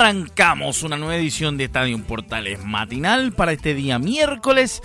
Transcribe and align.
Arrancamos 0.00 0.82
una 0.82 0.96
nueva 0.96 1.16
edición 1.16 1.58
de 1.58 1.64
Estadio 1.64 2.02
Portales 2.02 2.64
matinal 2.64 3.32
para 3.32 3.52
este 3.52 3.74
día 3.74 3.98
miércoles, 3.98 4.80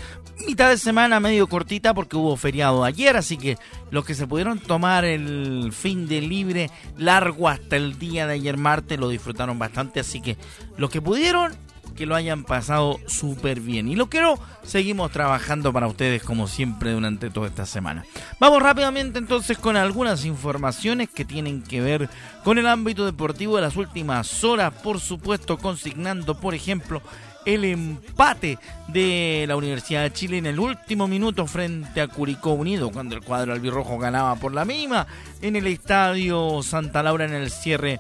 mitad 0.46 0.70
de 0.70 0.78
semana 0.78 1.22
medio 1.22 1.48
cortita 1.48 1.94
porque 1.94 2.18
hubo 2.18 2.36
feriado 2.36 2.84
ayer, 2.84 3.16
así 3.16 3.38
que 3.38 3.58
los 3.92 4.04
que 4.04 4.14
se 4.14 4.28
pudieron 4.28 4.60
tomar 4.60 5.06
el 5.06 5.72
fin 5.72 6.06
de 6.10 6.20
libre 6.20 6.70
largo 6.98 7.48
hasta 7.48 7.78
el 7.78 7.98
día 7.98 8.28
de 8.28 8.34
ayer 8.34 8.58
martes 8.58 9.00
lo 9.00 9.08
disfrutaron 9.08 9.58
bastante, 9.58 10.02
así 10.02 10.20
que 10.20 10.36
los 10.76 10.90
que 10.90 11.02
pudieron 11.02 11.54
que 11.96 12.06
lo 12.06 12.16
hayan 12.16 12.44
pasado 12.44 13.00
súper 13.08 13.60
bien. 13.62 13.88
Y 13.88 13.96
lo 13.96 14.08
quiero, 14.08 14.38
seguimos 14.64 15.12
trabajando 15.12 15.74
para 15.74 15.88
ustedes 15.88 16.22
como 16.22 16.48
siempre 16.48 16.92
durante 16.92 17.30
toda 17.30 17.48
esta 17.48 17.66
semana. 17.66 18.06
Vamos 18.40 18.62
rápidamente 18.62 19.18
entonces 19.18 19.58
con 19.58 19.78
algunas 19.78 20.26
informaciones 20.26 21.10
que 21.10 21.26
tienen 21.26 21.64
que 21.64 21.82
ver 21.82 22.10
con 22.44 22.58
el 22.58 22.68
ámbito 22.68 23.06
deportivo 23.06 23.56
de 23.56 23.64
las 23.64 23.76
últimas 23.76 24.44
horas, 24.44 24.74
por 24.84 25.00
supuesto 25.00 25.58
consignando, 25.58 26.40
por 26.40 26.54
ejemplo, 26.54 27.02
el 27.46 27.64
empate 27.64 28.58
de 28.88 29.46
la 29.48 29.56
Universidad 29.56 30.04
de 30.04 30.12
Chile 30.14 30.38
en 30.40 30.48
el 30.48 30.60
último 30.60 31.08
minuto 31.08 31.46
frente 31.46 32.02
a 32.02 32.08
Curicó 32.08 32.52
Unido, 32.52 32.92
cuando 32.92 33.16
el 33.16 33.22
cuadro 33.22 33.54
albirrojo 33.54 33.98
ganaba 33.98 34.36
por 34.36 34.54
la 34.54 34.66
mínima 34.66 35.08
en 35.42 35.56
el 35.56 35.68
estadio 35.68 36.62
Santa 36.64 37.04
Laura 37.04 37.26
en 37.26 37.34
el 37.34 37.52
cierre 37.52 38.00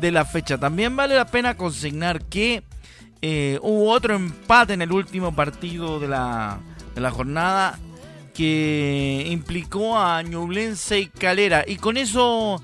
de 0.00 0.10
la 0.10 0.24
fecha. 0.24 0.58
También 0.58 0.96
vale 0.96 1.14
la 1.14 1.26
pena 1.26 1.56
consignar 1.56 2.24
que 2.24 2.62
eh, 3.28 3.58
hubo 3.60 3.90
otro 3.90 4.14
empate 4.14 4.74
en 4.74 4.82
el 4.82 4.92
último 4.92 5.34
partido 5.34 5.98
de 5.98 6.06
la, 6.06 6.60
de 6.94 7.00
la 7.00 7.10
jornada 7.10 7.76
que 8.32 9.26
implicó 9.28 9.98
a 9.98 10.22
Ñublense 10.22 11.00
y 11.00 11.06
Calera. 11.06 11.64
Y 11.66 11.74
con 11.74 11.96
eso 11.96 12.62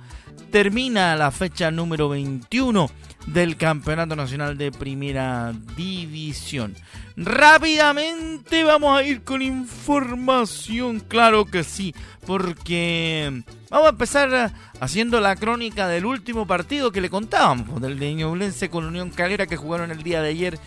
termina 0.53 1.17
la 1.17 1.33
fecha 1.33 1.73
número 1.73 2.11
21 2.11 2.89
del 3.27 3.57
Campeonato 3.57 4.17
Nacional 4.17 4.59
de 4.59 4.73
Primera 4.73 5.53
División. 5.77 6.75
Rápidamente 7.17 8.65
vamos 8.65 8.99
a 8.99 9.03
ir 9.03 9.23
con 9.23 9.43
información, 9.43 11.01
claro 11.01 11.45
que 11.45 11.63
sí, 11.63 11.95
porque 12.27 13.43
vamos 13.71 13.87
a 13.87 13.91
empezar 13.91 14.53
haciendo 14.81 15.21
la 15.21 15.37
crónica 15.37 15.89
del 15.89 16.07
último 16.07 16.47
partido 16.47 16.91
que 16.91 17.01
le 17.01 17.11
contábamos, 17.11 17.81
del 17.81 17.99
de 17.99 18.15
Ñublense 18.15 18.71
con 18.71 18.85
Unión 18.85 19.11
Calera 19.11 19.47
que 19.47 19.57
jugaron 19.57 19.91
el 19.91 20.03
día 20.03 20.23
de 20.23 20.31
ayer 20.31 20.59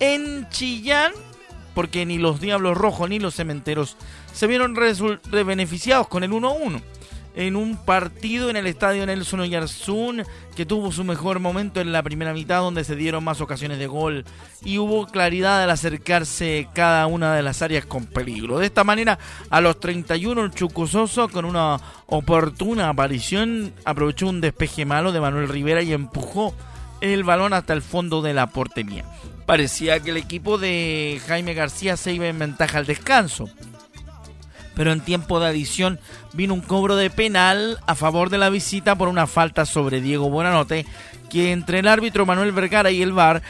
en 0.00 0.48
Chillán, 0.50 1.12
porque 1.74 2.04
ni 2.04 2.18
los 2.18 2.40
Diablos 2.40 2.76
Rojos 2.76 3.08
ni 3.08 3.18
los 3.18 3.34
Cementeros 3.34 3.96
se 4.32 4.46
vieron 4.46 4.76
beneficiados 5.30 6.08
con 6.08 6.24
el 6.24 6.32
1-1 6.32 6.82
en 7.34 7.56
un 7.56 7.76
partido 7.76 8.50
en 8.50 8.56
el 8.56 8.66
estadio 8.66 9.06
Nelson 9.06 9.40
Oyarzún 9.40 10.24
que 10.54 10.66
tuvo 10.66 10.92
su 10.92 11.04
mejor 11.04 11.40
momento 11.40 11.80
en 11.80 11.92
la 11.92 12.02
primera 12.02 12.34
mitad 12.34 12.60
donde 12.60 12.84
se 12.84 12.96
dieron 12.96 13.24
más 13.24 13.40
ocasiones 13.40 13.78
de 13.78 13.86
gol 13.86 14.24
y 14.64 14.78
hubo 14.78 15.06
claridad 15.06 15.62
al 15.62 15.70
acercarse 15.70 16.68
cada 16.74 17.06
una 17.06 17.34
de 17.34 17.42
las 17.42 17.62
áreas 17.62 17.86
con 17.86 18.04
peligro. 18.06 18.58
De 18.58 18.66
esta 18.66 18.84
manera, 18.84 19.18
a 19.50 19.60
los 19.60 19.80
31 19.80 20.44
el 20.44 20.50
Chucusoso 20.50 21.28
con 21.28 21.44
una 21.44 21.80
oportuna 22.06 22.90
aparición 22.90 23.72
aprovechó 23.84 24.28
un 24.28 24.40
despeje 24.40 24.84
malo 24.84 25.12
de 25.12 25.20
Manuel 25.20 25.48
Rivera 25.48 25.82
y 25.82 25.92
empujó 25.92 26.54
el 27.00 27.24
balón 27.24 27.52
hasta 27.52 27.72
el 27.72 27.82
fondo 27.82 28.22
de 28.22 28.34
la 28.34 28.48
portería. 28.48 29.04
Parecía 29.46 30.00
que 30.00 30.10
el 30.10 30.18
equipo 30.18 30.58
de 30.58 31.20
Jaime 31.26 31.54
García 31.54 31.96
se 31.96 32.12
iba 32.12 32.28
en 32.28 32.38
ventaja 32.38 32.78
al 32.78 32.86
descanso 32.86 33.48
pero 34.74 34.92
en 34.92 35.00
tiempo 35.00 35.40
de 35.40 35.48
adición 35.48 35.98
vino 36.32 36.54
un 36.54 36.60
cobro 36.60 36.96
de 36.96 37.10
penal 37.10 37.78
a 37.86 37.94
favor 37.94 38.30
de 38.30 38.38
la 38.38 38.50
visita 38.50 38.96
por 38.96 39.08
una 39.08 39.26
falta 39.26 39.66
sobre 39.66 40.00
Diego 40.00 40.30
Buenanote, 40.30 40.86
que 41.30 41.52
entre 41.52 41.80
el 41.80 41.88
árbitro 41.88 42.26
Manuel 42.26 42.52
Vergara 42.52 42.90
y 42.90 43.02
el 43.02 43.12
VAR 43.12 43.42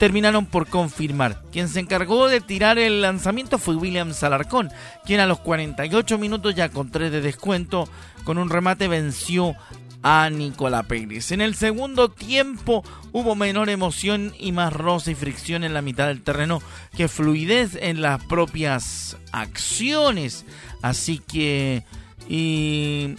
terminaron 0.00 0.46
por 0.46 0.66
confirmar. 0.66 1.42
Quien 1.52 1.68
se 1.68 1.78
encargó 1.78 2.28
de 2.28 2.40
tirar 2.40 2.78
el 2.78 3.02
lanzamiento 3.02 3.58
fue 3.58 3.76
William 3.76 4.14
Salarcón, 4.14 4.70
quien 5.04 5.20
a 5.20 5.26
los 5.26 5.40
48 5.40 6.16
minutos 6.16 6.54
ya 6.54 6.70
con 6.70 6.90
3 6.90 7.12
de 7.12 7.20
descuento, 7.20 7.86
con 8.24 8.38
un 8.38 8.48
remate 8.48 8.88
venció 8.88 9.54
a 10.02 10.30
Nicola 10.30 10.84
Pérez. 10.84 11.32
En 11.32 11.40
el 11.40 11.54
segundo 11.54 12.08
tiempo 12.08 12.82
hubo 13.12 13.34
menor 13.34 13.68
emoción 13.68 14.32
y 14.38 14.52
más 14.52 14.72
roce 14.72 15.12
y 15.12 15.14
fricción 15.14 15.64
en 15.64 15.74
la 15.74 15.82
mitad 15.82 16.06
del 16.06 16.22
terreno 16.22 16.62
que 16.96 17.08
fluidez 17.08 17.76
en 17.78 18.00
las 18.00 18.24
propias 18.24 19.18
acciones. 19.32 20.46
Así 20.82 21.18
que... 21.18 21.84
Y 22.28 23.16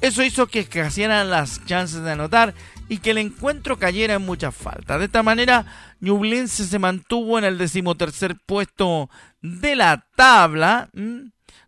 eso 0.00 0.22
hizo 0.22 0.46
que 0.46 0.60
escasearan 0.60 1.30
las 1.30 1.64
chances 1.64 2.02
de 2.02 2.12
anotar 2.12 2.54
y 2.88 2.98
que 2.98 3.12
el 3.12 3.18
encuentro 3.18 3.78
cayera 3.78 4.14
en 4.14 4.22
muchas 4.22 4.54
faltas. 4.54 4.98
De 4.98 5.06
esta 5.06 5.22
manera, 5.22 5.64
Ñublense 6.00 6.64
se 6.64 6.78
mantuvo 6.78 7.38
en 7.38 7.44
el 7.44 7.58
decimotercer 7.58 8.36
puesto 8.46 9.08
de 9.40 9.76
la 9.76 10.06
tabla 10.14 10.90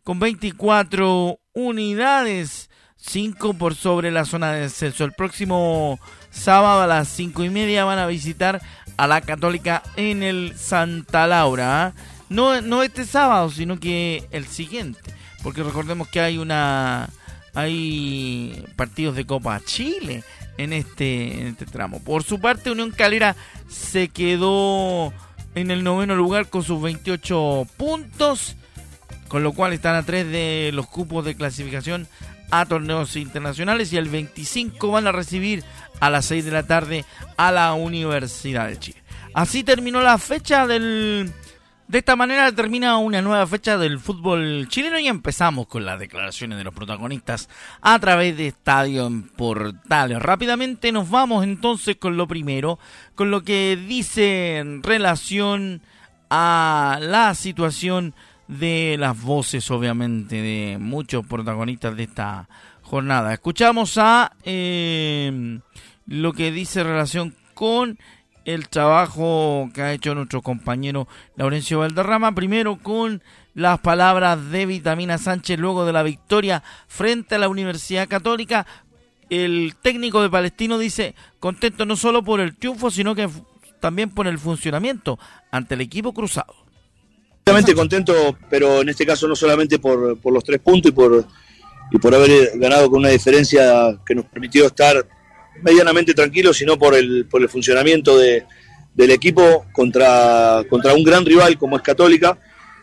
con 0.04 0.18
24 0.20 1.40
unidades, 1.54 2.70
5 2.96 3.54
por 3.54 3.74
sobre 3.74 4.10
la 4.10 4.24
zona 4.24 4.52
de 4.52 4.60
descenso. 4.60 5.04
El 5.04 5.12
próximo 5.12 5.98
sábado 6.30 6.82
a 6.82 6.86
las 6.86 7.08
5 7.08 7.44
y 7.44 7.50
media 7.50 7.84
van 7.84 7.98
a 7.98 8.06
visitar 8.06 8.60
a 8.96 9.06
la 9.06 9.20
Católica 9.20 9.82
en 9.96 10.22
el 10.22 10.56
Santa 10.56 11.26
Laura. 11.26 11.86
¿ah? 11.86 11.92
No, 12.28 12.60
no 12.60 12.82
este 12.82 13.04
sábado, 13.04 13.50
sino 13.50 13.78
que 13.78 14.26
el 14.30 14.46
siguiente. 14.46 15.14
Porque 15.42 15.62
recordemos 15.62 16.08
que 16.08 16.20
hay 16.20 16.38
una 16.38 17.08
hay 17.56 18.64
partidos 18.76 19.16
de 19.16 19.24
Copa 19.24 19.60
Chile 19.64 20.22
en 20.58 20.72
este, 20.74 21.40
en 21.40 21.46
este 21.48 21.64
tramo. 21.64 22.02
Por 22.02 22.22
su 22.22 22.38
parte, 22.38 22.70
Unión 22.70 22.90
Calera 22.90 23.34
se 23.68 24.08
quedó 24.08 25.12
en 25.54 25.70
el 25.70 25.82
noveno 25.82 26.14
lugar 26.14 26.48
con 26.50 26.62
sus 26.62 26.82
28 26.82 27.66
puntos, 27.78 28.56
con 29.28 29.42
lo 29.42 29.54
cual 29.54 29.72
están 29.72 29.94
a 29.94 30.04
tres 30.04 30.30
de 30.30 30.70
los 30.74 30.86
cupos 30.86 31.24
de 31.24 31.34
clasificación 31.34 32.06
a 32.50 32.66
torneos 32.66 33.16
internacionales 33.16 33.90
y 33.92 33.96
el 33.96 34.08
25 34.10 34.90
van 34.90 35.06
a 35.06 35.12
recibir 35.12 35.64
a 35.98 36.10
las 36.10 36.26
6 36.26 36.44
de 36.44 36.50
la 36.50 36.66
tarde 36.66 37.04
a 37.38 37.52
la 37.52 37.72
Universidad 37.72 38.68
de 38.68 38.78
Chile. 38.78 39.02
Así 39.32 39.64
terminó 39.64 40.02
la 40.02 40.18
fecha 40.18 40.66
del 40.66 41.32
de 41.88 41.98
esta 41.98 42.16
manera 42.16 42.50
termina 42.50 42.98
una 42.98 43.22
nueva 43.22 43.46
fecha 43.46 43.78
del 43.78 44.00
fútbol 44.00 44.66
chileno 44.68 44.98
y 44.98 45.06
empezamos 45.06 45.68
con 45.68 45.84
las 45.84 46.00
declaraciones 46.00 46.58
de 46.58 46.64
los 46.64 46.74
protagonistas 46.74 47.48
a 47.80 47.98
través 48.00 48.36
de 48.36 48.48
Estadio 48.48 49.06
en 49.06 49.22
Portales. 49.28 50.20
Rápidamente 50.20 50.90
nos 50.90 51.08
vamos 51.08 51.44
entonces 51.44 51.96
con 51.96 52.16
lo 52.16 52.26
primero, 52.26 52.80
con 53.14 53.30
lo 53.30 53.42
que 53.42 53.78
dice 53.88 54.58
en 54.58 54.82
relación 54.82 55.80
a 56.28 56.98
la 57.00 57.34
situación 57.34 58.14
de 58.48 58.96
las 58.98 59.20
voces, 59.20 59.70
obviamente, 59.70 60.42
de 60.42 60.78
muchos 60.78 61.24
protagonistas 61.24 61.96
de 61.96 62.02
esta 62.02 62.48
jornada. 62.82 63.32
Escuchamos 63.32 63.96
a 63.98 64.32
eh, 64.44 65.60
lo 66.06 66.32
que 66.32 66.50
dice 66.50 66.80
en 66.80 66.86
relación 66.86 67.34
con 67.54 67.98
el 68.46 68.68
trabajo 68.68 69.68
que 69.74 69.82
ha 69.82 69.92
hecho 69.92 70.14
nuestro 70.14 70.40
compañero 70.40 71.08
Laurencio 71.34 71.80
Valderrama, 71.80 72.32
primero 72.32 72.78
con 72.80 73.20
las 73.54 73.80
palabras 73.80 74.50
de 74.50 74.66
Vitamina 74.66 75.18
Sánchez 75.18 75.58
luego 75.58 75.84
de 75.84 75.92
la 75.92 76.04
victoria 76.04 76.62
frente 76.86 77.34
a 77.34 77.38
la 77.38 77.48
Universidad 77.48 78.08
Católica. 78.08 78.64
El 79.28 79.74
técnico 79.82 80.22
de 80.22 80.30
Palestino 80.30 80.78
dice 80.78 81.16
contento 81.40 81.84
no 81.84 81.96
solo 81.96 82.22
por 82.22 82.38
el 82.38 82.56
triunfo, 82.56 82.92
sino 82.92 83.16
que 83.16 83.28
también 83.80 84.10
por 84.10 84.28
el 84.28 84.38
funcionamiento 84.38 85.18
ante 85.50 85.74
el 85.74 85.80
equipo 85.80 86.14
cruzado. 86.14 86.54
Realmente 87.44 87.74
contento, 87.74 88.38
pero 88.48 88.82
en 88.82 88.88
este 88.90 89.04
caso 89.04 89.26
no 89.26 89.34
solamente 89.34 89.80
por, 89.80 90.18
los 90.32 90.44
tres 90.44 90.60
puntos 90.60 90.92
y 91.90 91.98
por 91.98 92.14
haber 92.14 92.52
ganado 92.58 92.88
con 92.88 93.00
una 93.00 93.08
diferencia 93.08 93.98
que 94.06 94.14
nos 94.14 94.26
permitió 94.26 94.66
estar 94.66 95.04
medianamente 95.62 96.14
tranquilo, 96.14 96.52
sino 96.52 96.78
por 96.78 96.94
el, 96.94 97.26
por 97.26 97.42
el 97.42 97.48
funcionamiento 97.48 98.18
de, 98.18 98.44
del 98.96 99.10
equipo 99.10 99.66
contra, 99.72 100.64
contra 100.68 100.94
un 100.94 101.04
gran 101.04 101.24
rival 101.24 101.58
como 101.58 101.76
es 101.76 101.82
Católica, 101.82 102.38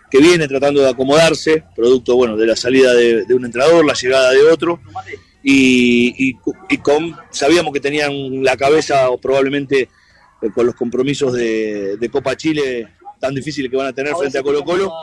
que 0.09 0.19
viene 0.19 0.47
tratando 0.47 0.81
de 0.81 0.89
acomodarse, 0.89 1.63
producto 1.75 2.15
bueno, 2.15 2.37
de 2.37 2.45
la 2.45 2.55
salida 2.55 2.93
de, 2.93 3.25
un 3.33 3.45
entrenador, 3.45 3.83
la 3.83 3.95
llegada 3.95 4.29
de 4.29 4.43
otro, 4.43 4.79
y, 5.41 6.35
con, 6.83 7.17
sabíamos 7.31 7.73
que 7.73 7.79
tenían 7.79 8.43
la 8.43 8.55
cabeza 8.55 9.09
o 9.09 9.17
probablemente 9.17 9.89
eh, 10.41 10.49
con 10.53 10.67
los 10.67 10.75
compromisos 10.75 11.33
de, 11.33 12.09
Copa 12.11 12.37
Chile 12.37 12.89
tan 13.19 13.33
difíciles 13.33 13.71
que 13.71 13.77
van 13.77 13.87
a 13.87 13.93
tener 13.93 14.13
frente 14.15 14.37
a 14.37 14.43
Colo 14.43 14.63
Colo. 14.63 14.93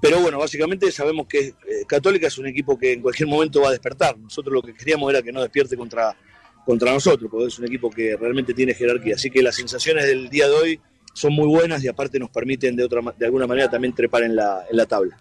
Pero 0.00 0.20
bueno, 0.20 0.38
básicamente 0.38 0.90
sabemos 0.92 1.26
que 1.26 1.40
eh, 1.40 1.54
Católica 1.86 2.26
es 2.28 2.38
un 2.38 2.46
equipo 2.46 2.78
que 2.78 2.92
en 2.92 3.02
cualquier 3.02 3.28
momento 3.28 3.62
va 3.62 3.68
a 3.68 3.72
despertar. 3.72 4.16
Nosotros 4.16 4.54
lo 4.54 4.62
que 4.62 4.74
queríamos 4.74 5.10
era 5.10 5.22
que 5.22 5.32
no 5.32 5.40
despierte 5.40 5.76
contra, 5.76 6.16
contra 6.64 6.92
nosotros, 6.92 7.30
porque 7.30 7.46
es 7.46 7.58
un 7.58 7.66
equipo 7.66 7.90
que 7.90 8.16
realmente 8.16 8.54
tiene 8.54 8.74
jerarquía. 8.74 9.14
Así 9.14 9.30
que 9.30 9.42
las 9.42 9.56
sensaciones 9.56 10.06
del 10.06 10.28
día 10.28 10.48
de 10.48 10.54
hoy 10.54 10.80
son 11.12 11.32
muy 11.34 11.46
buenas 11.46 11.82
y 11.84 11.88
aparte 11.88 12.18
nos 12.18 12.30
permiten 12.30 12.76
de, 12.76 12.84
otra, 12.84 13.00
de 13.16 13.26
alguna 13.26 13.46
manera 13.46 13.70
también 13.70 13.94
trepar 13.94 14.22
en 14.22 14.36
la, 14.36 14.64
en 14.70 14.76
la 14.76 14.86
tabla. 14.86 15.18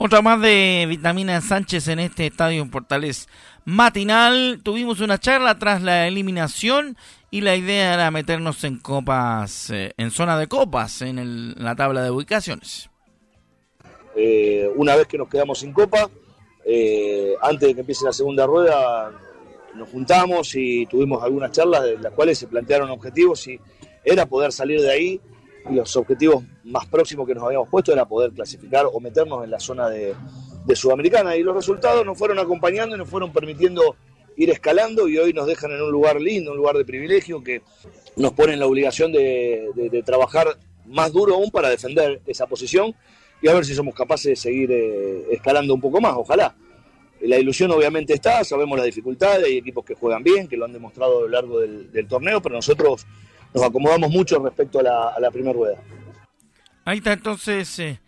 Otra 0.00 0.22
más 0.22 0.40
de 0.40 0.86
Vitamina 0.88 1.40
Sánchez 1.40 1.88
en 1.88 1.98
este 1.98 2.26
estadio 2.26 2.62
en 2.62 2.70
Portales 2.70 3.28
matinal. 3.64 4.60
Tuvimos 4.62 5.00
una 5.00 5.18
charla 5.18 5.58
tras 5.58 5.82
la 5.82 6.06
eliminación 6.06 6.96
y 7.30 7.40
la 7.40 7.56
idea 7.56 7.94
era 7.94 8.10
meternos 8.10 8.62
en 8.64 8.78
copas, 8.78 9.70
eh, 9.70 9.92
en 9.96 10.10
zona 10.10 10.38
de 10.38 10.46
copas, 10.46 11.02
en, 11.02 11.54
la 11.56 11.74
tabla 11.74 12.02
de 12.02 12.10
ubicaciones. 12.10 12.88
Eh, 14.16 14.70
una 14.76 14.96
vez 14.96 15.06
que 15.06 15.18
nos 15.18 15.28
quedamos 15.28 15.58
sin 15.58 15.72
copa, 15.72 16.08
eh, 16.64 17.34
antes 17.42 17.68
de 17.68 17.74
que 17.74 17.80
empiece 17.80 18.04
la 18.04 18.12
segunda 18.12 18.46
rueda, 18.46 19.10
nos 19.74 19.88
juntamos 19.88 20.54
y 20.54 20.86
tuvimos 20.86 21.22
algunas 21.22 21.52
charlas 21.52 21.84
de 21.84 21.98
las 21.98 22.12
cuales 22.12 22.38
se 22.38 22.46
plantearon 22.46 22.90
objetivos 22.90 23.46
y 23.46 23.58
era 24.04 24.26
poder 24.26 24.52
salir 24.52 24.80
de 24.80 24.90
ahí 24.90 25.20
y 25.70 25.74
los 25.74 25.94
objetivos 25.96 26.44
más 26.64 26.86
próximos 26.86 27.26
que 27.26 27.34
nos 27.34 27.44
habíamos 27.44 27.68
puesto 27.68 27.92
era 27.92 28.06
poder 28.06 28.32
clasificar 28.32 28.86
o 28.90 29.00
meternos 29.00 29.44
en 29.44 29.50
la 29.50 29.60
zona 29.60 29.88
de, 29.88 30.14
Sudamericana 30.74 31.34
y 31.34 31.42
los 31.42 31.56
resultados 31.56 32.04
nos 32.04 32.18
fueron 32.18 32.38
acompañando 32.38 32.94
y 32.94 32.98
nos 32.98 33.08
fueron 33.08 33.32
permitiendo 33.32 33.96
ir 34.36 34.50
escalando 34.50 35.08
y 35.08 35.16
hoy 35.16 35.32
nos 35.32 35.46
dejan 35.46 35.70
en 35.70 35.80
un 35.80 35.90
lugar 35.90 36.20
lindo, 36.20 36.50
un 36.50 36.58
lugar 36.58 36.76
de 36.76 36.84
privilegio 36.84 37.42
que 37.42 37.62
nos 38.16 38.32
pone 38.32 38.52
en 38.52 38.60
la 38.60 38.66
obligación 38.66 39.10
de, 39.10 40.02
trabajar 40.04 40.58
más 40.84 41.10
duro 41.10 41.36
aún 41.36 41.50
para 41.50 41.70
defender 41.70 42.20
esa 42.26 42.46
posición 42.46 42.94
y 43.40 43.48
a 43.48 43.54
ver 43.54 43.64
si 43.64 43.74
somos 43.74 43.94
capaces 43.94 44.26
de 44.26 44.36
seguir 44.36 44.70
eh, 44.70 45.28
escalando 45.30 45.72
un 45.72 45.80
poco 45.80 46.02
más, 46.02 46.12
ojalá. 46.14 46.54
La 47.20 47.38
ilusión 47.38 47.70
obviamente 47.70 48.14
está, 48.14 48.44
sabemos 48.44 48.76
las 48.78 48.86
dificultades, 48.86 49.44
hay 49.44 49.56
equipos 49.56 49.84
que 49.84 49.94
juegan 49.94 50.22
bien, 50.22 50.46
que 50.46 50.56
lo 50.56 50.64
han 50.64 50.72
demostrado 50.72 51.18
a 51.18 51.22
lo 51.22 51.28
largo 51.28 51.60
del, 51.60 52.06
torneo, 52.08 52.40
pero 52.40 52.54
nosotros 52.54 53.06
nos 53.52 53.62
acomodamos 53.62 54.10
mucho 54.10 54.38
respecto 54.42 54.78
a 54.80 55.20
la, 55.20 55.30
primera 55.30 55.52
rueda. 55.52 55.78
Ahí 56.84 56.98
está 56.98 57.12
entonces 57.12 57.78
eh, 57.80 58.00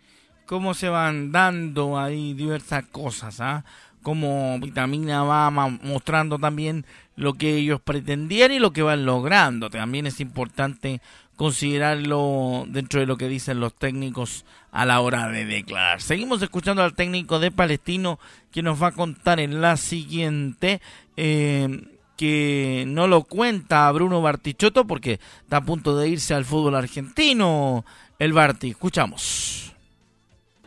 cómo 0.45 0.73
se 0.73 0.89
van 0.89 1.31
dando 1.31 1.97
ahí 1.99 2.33
diversas 2.33 2.85
cosas, 2.85 3.41
¿ah? 3.41 3.65
Como 4.01 4.57
Vitamina 4.59 5.23
va 5.23 5.51
mostrando 5.51 6.39
también 6.39 6.85
lo 7.15 7.35
que 7.35 7.57
ellos 7.57 7.79
pretendían 7.81 8.51
y 8.51 8.57
lo 8.57 8.73
que 8.73 8.81
van 8.81 9.05
logrando. 9.05 9.69
También 9.69 10.07
es 10.07 10.19
importante 10.19 11.01
considerarlo 11.35 12.65
dentro 12.67 12.99
de 12.99 13.05
lo 13.05 13.17
que 13.17 13.27
dicen 13.27 13.59
los 13.59 13.73
técnicos 13.73 14.45
a 14.71 14.85
la 14.85 15.01
hora 15.01 15.27
de 15.29 15.45
declarar. 15.45 16.01
Seguimos 16.01 16.41
escuchando 16.41 16.83
al 16.83 16.93
técnico 16.93 17.39
de 17.39 17.51
Palestino 17.51 18.19
que 18.51 18.61
nos 18.61 18.81
va 18.81 18.87
a 18.87 18.91
contar 18.91 19.39
en 19.39 19.61
la 19.61 19.77
siguiente. 19.77 20.81
Eh, 21.17 21.87
que 22.21 22.83
no 22.85 23.07
lo 23.07 23.23
cuenta 23.23 23.91
Bruno 23.91 24.21
Bartichotto 24.21 24.85
porque 24.85 25.19
está 25.41 25.57
a 25.57 25.65
punto 25.65 25.97
de 25.97 26.07
irse 26.07 26.35
al 26.35 26.45
fútbol 26.45 26.75
argentino 26.75 27.83
el 28.19 28.31
Barti. 28.31 28.69
Escuchamos. 28.69 29.73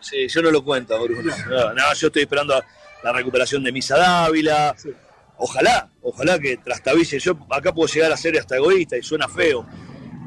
Sí, 0.01 0.27
yo 0.27 0.43
no 0.43 0.51
lo 0.51 0.65
cuento, 0.65 1.01
Bruno. 1.01 1.33
No, 1.49 1.95
yo 1.95 2.09
estoy 2.09 2.23
esperando 2.23 2.61
la 3.05 3.13
recuperación 3.13 3.63
de 3.63 3.71
Misa 3.71 3.97
Dávila. 3.97 4.75
Ojalá, 5.37 5.89
ojalá 6.03 6.41
que 6.41 6.57
trastabille. 6.57 7.21
Yo 7.21 7.39
acá 7.49 7.73
puedo 7.73 7.87
llegar 7.87 8.11
a 8.11 8.17
ser 8.17 8.37
hasta 8.37 8.57
egoísta 8.57 8.97
y 8.99 9.03
suena 9.05 9.29
feo. 9.29 9.65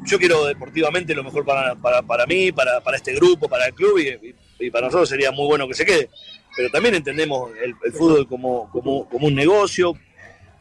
Yo 0.08 0.18
quiero 0.18 0.46
deportivamente 0.46 1.14
lo 1.14 1.24
mejor 1.24 1.44
para, 1.44 1.76
para, 1.76 2.26
mí, 2.26 2.54
para, 2.54 2.80
para, 2.82 2.96
este 2.96 3.14
grupo, 3.14 3.50
para 3.50 3.68
el 3.68 3.74
club 3.74 4.00
y, 4.00 4.72
para 4.72 4.88
nosotros 4.88 5.10
sería 5.10 5.32
muy 5.32 5.46
bueno 5.48 5.68
que 5.68 5.74
se 5.74 5.86
quede. 5.86 6.10
Pero 6.56 6.70
también 6.70 6.96
entendemos 6.96 7.52
el, 7.62 7.76
fútbol 7.92 8.26
como, 8.26 8.70
como, 8.72 9.08
como, 9.10 9.28
un 9.28 9.36
negocio. 9.36 9.96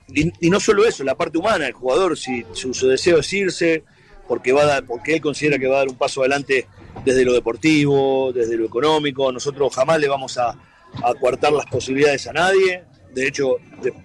Y, 0.08 0.50
no 0.50 0.58
solo 0.58 0.84
eso, 0.84 1.04
la 1.04 1.14
parte 1.14 1.38
humana, 1.38 1.68
el 1.68 1.72
jugador, 1.72 2.18
si 2.18 2.44
su, 2.52 2.72
deseo 2.88 3.20
es 3.20 3.32
irse, 3.32 3.84
porque, 4.26 4.52
va 4.52 4.62
a 4.62 4.66
dar, 4.66 4.84
porque 4.84 5.14
él 5.14 5.20
considera 5.20 5.58
que 5.60 5.68
va 5.68 5.76
a 5.76 5.78
dar 5.78 5.88
un 5.88 5.96
paso 5.96 6.22
adelante 6.22 6.66
desde 7.04 7.24
lo 7.24 7.32
deportivo, 7.32 8.32
desde 8.32 8.56
lo 8.56 8.66
económico. 8.66 9.30
Nosotros 9.30 9.72
jamás 9.72 10.00
le 10.00 10.08
vamos 10.08 10.38
a, 10.38 10.50
a 10.50 11.14
coartar 11.14 11.52
las 11.52 11.66
posibilidades 11.66 12.26
a 12.26 12.32
nadie. 12.32 12.82
De 13.14 13.28
hecho, 13.28 13.58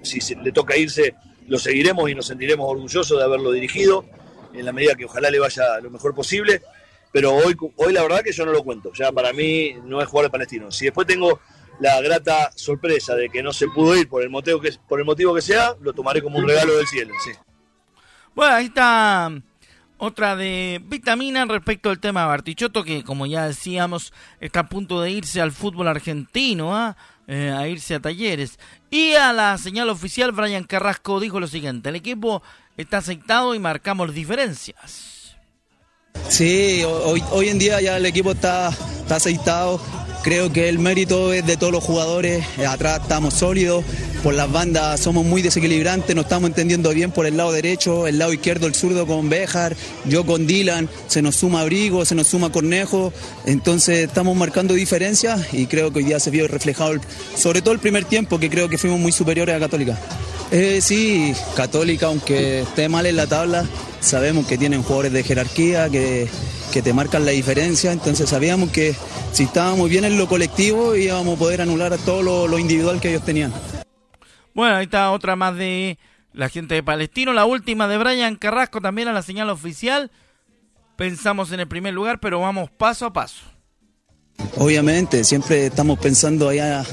si 0.03 0.35
le 0.35 0.51
toca 0.51 0.77
irse, 0.77 1.15
lo 1.47 1.57
seguiremos 1.57 2.09
y 2.09 2.15
nos 2.15 2.27
sentiremos 2.27 2.69
orgullosos 2.69 3.17
de 3.17 3.23
haberlo 3.23 3.51
dirigido, 3.51 4.05
en 4.53 4.65
la 4.65 4.71
medida 4.71 4.95
que 4.95 5.05
ojalá 5.05 5.29
le 5.29 5.39
vaya 5.39 5.79
lo 5.79 5.89
mejor 5.89 6.13
posible. 6.13 6.61
Pero 7.11 7.33
hoy, 7.33 7.57
hoy 7.75 7.93
la 7.93 8.03
verdad 8.03 8.21
que 8.23 8.31
yo 8.31 8.45
no 8.45 8.51
lo 8.51 8.63
cuento. 8.63 8.91
Ya 8.93 9.11
para 9.11 9.33
mí 9.33 9.75
no 9.83 10.01
es 10.01 10.07
jugar 10.07 10.25
de 10.25 10.29
palestino. 10.29 10.71
Si 10.71 10.85
después 10.85 11.05
tengo 11.07 11.41
la 11.79 11.99
grata 12.01 12.51
sorpresa 12.55 13.15
de 13.15 13.29
que 13.29 13.43
no 13.43 13.51
se 13.51 13.67
pudo 13.67 13.97
ir 13.97 14.07
por 14.07 14.21
el 14.21 14.29
motivo 14.29 14.61
que, 14.61 14.71
por 14.87 14.99
el 14.99 15.05
motivo 15.05 15.33
que 15.33 15.41
sea, 15.41 15.75
lo 15.81 15.93
tomaré 15.93 16.21
como 16.21 16.37
un 16.37 16.47
regalo 16.47 16.77
del 16.77 16.87
cielo. 16.87 17.13
Sí. 17.23 17.31
Bueno, 18.33 18.55
ahí 18.55 18.65
está 18.65 19.31
otra 19.97 20.35
de 20.35 20.81
vitamina 20.85 21.45
respecto 21.45 21.89
al 21.89 21.99
tema 21.99 22.21
de 22.21 22.27
Bartichotto, 22.27 22.83
que 22.83 23.03
como 23.03 23.25
ya 23.25 23.45
decíamos, 23.45 24.13
está 24.39 24.61
a 24.61 24.69
punto 24.69 25.01
de 25.01 25.11
irse 25.11 25.41
al 25.41 25.51
fútbol 25.51 25.87
argentino, 25.87 26.75
¿ah? 26.75 26.95
eh, 27.27 27.53
a 27.55 27.67
irse 27.67 27.95
a 27.95 27.99
talleres. 27.99 28.57
Y 28.89 29.13
a 29.13 29.31
la 29.31 29.57
señal 29.57 29.89
oficial, 29.89 30.31
Brian 30.31 30.63
Carrasco 30.63 31.19
dijo 31.19 31.39
lo 31.39 31.47
siguiente, 31.47 31.89
el 31.89 31.95
equipo 31.95 32.41
está 32.81 32.97
aceitado 32.97 33.55
y 33.55 33.59
marcamos 33.59 34.13
diferencias. 34.13 35.35
Sí, 36.27 36.83
hoy, 36.83 37.49
en 37.49 37.59
día 37.59 37.81
ya 37.81 37.97
el 37.97 38.05
equipo 38.05 38.31
está, 38.31 38.69
está 38.69 39.15
aceitado, 39.15 39.81
Creo 40.23 40.53
que 40.53 40.69
el 40.69 40.77
mérito 40.77 41.33
es 41.33 41.47
de 41.47 41.57
todos 41.57 41.73
los 41.73 41.83
jugadores, 41.83 42.45
atrás 42.67 43.01
estamos 43.01 43.33
sólidos, 43.33 43.83
por 44.21 44.35
las 44.35 44.51
bandas 44.51 44.99
somos 44.99 45.25
muy 45.25 45.41
desequilibrantes, 45.41 46.15
nos 46.15 46.25
estamos 46.25 46.47
entendiendo 46.47 46.91
bien 46.91 47.09
por 47.09 47.25
el 47.25 47.37
lado 47.37 47.51
derecho, 47.51 48.05
el 48.05 48.19
lado 48.19 48.31
izquierdo, 48.31 48.67
el 48.67 48.75
zurdo 48.75 49.07
con 49.07 49.29
Béjar, 49.29 49.75
yo 50.05 50.23
con 50.23 50.45
Dylan, 50.45 50.87
se 51.07 51.23
nos 51.23 51.37
suma 51.37 51.61
Abrigo, 51.61 52.05
se 52.05 52.13
nos 52.13 52.27
suma 52.27 52.51
Cornejo, 52.51 53.11
entonces 53.45 54.07
estamos 54.07 54.37
marcando 54.37 54.75
diferencias 54.75 55.55
y 55.55 55.65
creo 55.65 55.91
que 55.91 55.99
hoy 55.99 56.05
día 56.05 56.19
se 56.19 56.29
vio 56.29 56.47
reflejado, 56.47 56.93
sobre 57.35 57.63
todo 57.63 57.73
el 57.73 57.79
primer 57.79 58.05
tiempo, 58.05 58.39
que 58.39 58.51
creo 58.51 58.69
que 58.69 58.77
fuimos 58.77 58.99
muy 58.99 59.11
superiores 59.11 59.55
a 59.55 59.59
Católica. 59.59 59.97
Eh, 60.51 60.81
sí, 60.81 61.33
Católica, 61.55 62.07
aunque 62.07 62.61
esté 62.61 62.89
mal 62.89 63.05
en 63.05 63.15
la 63.15 63.27
tabla, 63.27 63.65
sabemos 64.01 64.45
que 64.45 64.57
tienen 64.57 64.83
jugadores 64.83 65.13
de 65.13 65.23
jerarquía, 65.23 65.89
que 65.89 66.27
que 66.71 66.81
te 66.81 66.93
marcan 66.93 67.25
la 67.25 67.31
diferencia, 67.31 67.91
entonces 67.91 68.29
sabíamos 68.29 68.71
que 68.71 68.95
si 69.33 69.43
estábamos 69.43 69.89
bien 69.89 70.05
en 70.05 70.17
lo 70.17 70.27
colectivo 70.27 70.95
íbamos 70.95 71.35
a 71.35 71.39
poder 71.39 71.61
anular 71.61 71.91
a 71.91 71.97
todo 71.97 72.47
lo, 72.47 72.57
individual 72.57 73.01
que 73.01 73.09
ellos 73.09 73.25
tenían. 73.25 73.53
Bueno, 74.53 74.77
ahí 74.77 74.85
está 74.85 75.11
otra 75.11 75.35
más 75.35 75.55
de 75.55 75.99
la 76.33 76.47
gente 76.49 76.75
de 76.75 76.83
Palestino, 76.83 77.33
la 77.33 77.45
última 77.45 77.87
de 77.87 77.97
Brian 77.97 78.35
Carrasco 78.37 78.79
también 78.79 79.09
a 79.09 79.13
la 79.13 79.21
señal 79.21 79.49
oficial. 79.49 80.11
Pensamos 80.95 81.51
en 81.51 81.59
el 81.59 81.67
primer 81.67 81.93
lugar, 81.93 82.19
pero 82.19 82.39
vamos 82.39 82.69
paso 82.71 83.05
a 83.05 83.13
paso. 83.13 83.43
Obviamente, 84.57 85.23
siempre 85.23 85.67
estamos 85.67 85.99
pensando 85.99 86.49
allá 86.49 86.83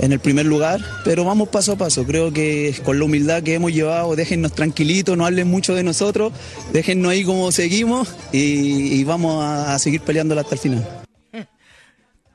en 0.00 0.12
el 0.12 0.20
primer 0.20 0.46
lugar, 0.46 0.80
pero 1.04 1.24
vamos 1.24 1.48
paso 1.48 1.72
a 1.72 1.76
paso. 1.76 2.04
Creo 2.04 2.32
que 2.32 2.74
con 2.84 2.98
la 2.98 3.04
humildad 3.04 3.42
que 3.42 3.54
hemos 3.54 3.72
llevado, 3.72 4.16
déjennos 4.16 4.52
tranquilitos, 4.52 5.16
no 5.16 5.24
hablen 5.26 5.48
mucho 5.48 5.74
de 5.74 5.82
nosotros, 5.82 6.32
déjennos 6.72 7.12
ahí 7.12 7.24
como 7.24 7.50
seguimos 7.52 8.08
y, 8.32 9.04
vamos 9.04 9.44
a, 9.44 9.74
a 9.74 9.78
seguir 9.78 10.00
peleándola 10.00 10.42
hasta 10.42 10.54
el 10.54 10.60
final. 10.60 11.03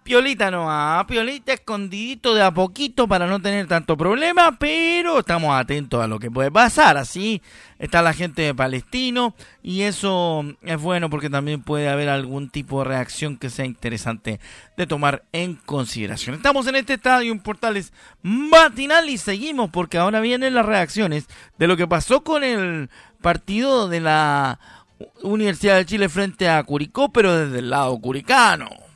Piolita 0.09 0.49
no 0.49 0.71
a 0.71 1.05
Piolita 1.05 1.53
escondidito 1.53 2.33
de 2.33 2.41
a 2.41 2.51
poquito 2.51 3.07
para 3.07 3.27
no 3.27 3.39
tener 3.43 3.67
tanto 3.67 3.95
problema, 3.95 4.57
pero 4.57 5.19
estamos 5.19 5.53
atentos 5.53 6.03
a 6.03 6.07
lo 6.07 6.17
que 6.17 6.31
puede 6.31 6.49
pasar. 6.49 6.97
Así 6.97 7.43
está 7.77 8.01
la 8.01 8.13
gente 8.13 8.41
de 8.41 8.55
Palestino 8.55 9.35
y 9.61 9.81
eso 9.81 10.43
es 10.63 10.81
bueno 10.81 11.11
porque 11.11 11.29
también 11.29 11.61
puede 11.61 11.89
haber 11.89 12.09
algún 12.09 12.49
tipo 12.49 12.79
de 12.79 12.89
reacción 12.89 13.37
que 13.37 13.51
sea 13.51 13.65
interesante 13.65 14.39
de 14.75 14.87
tomar 14.87 15.25
en 15.31 15.53
consideración. 15.53 16.33
Estamos 16.33 16.65
en 16.65 16.77
este 16.77 16.95
estadio 16.95 17.31
en 17.31 17.39
Portales 17.39 17.93
matinal 18.23 19.09
y 19.09 19.19
seguimos 19.19 19.69
porque 19.69 19.99
ahora 19.99 20.21
vienen 20.21 20.55
las 20.55 20.65
reacciones 20.65 21.27
de 21.59 21.67
lo 21.67 21.77
que 21.77 21.87
pasó 21.87 22.23
con 22.23 22.43
el 22.43 22.89
partido 23.21 23.87
de 23.87 23.99
la 23.99 24.59
Universidad 25.21 25.75
de 25.75 25.85
Chile 25.85 26.09
frente 26.09 26.49
a 26.49 26.63
Curicó, 26.63 27.13
pero 27.13 27.35
desde 27.35 27.59
el 27.59 27.69
lado 27.69 27.95
curicano. 27.99 28.88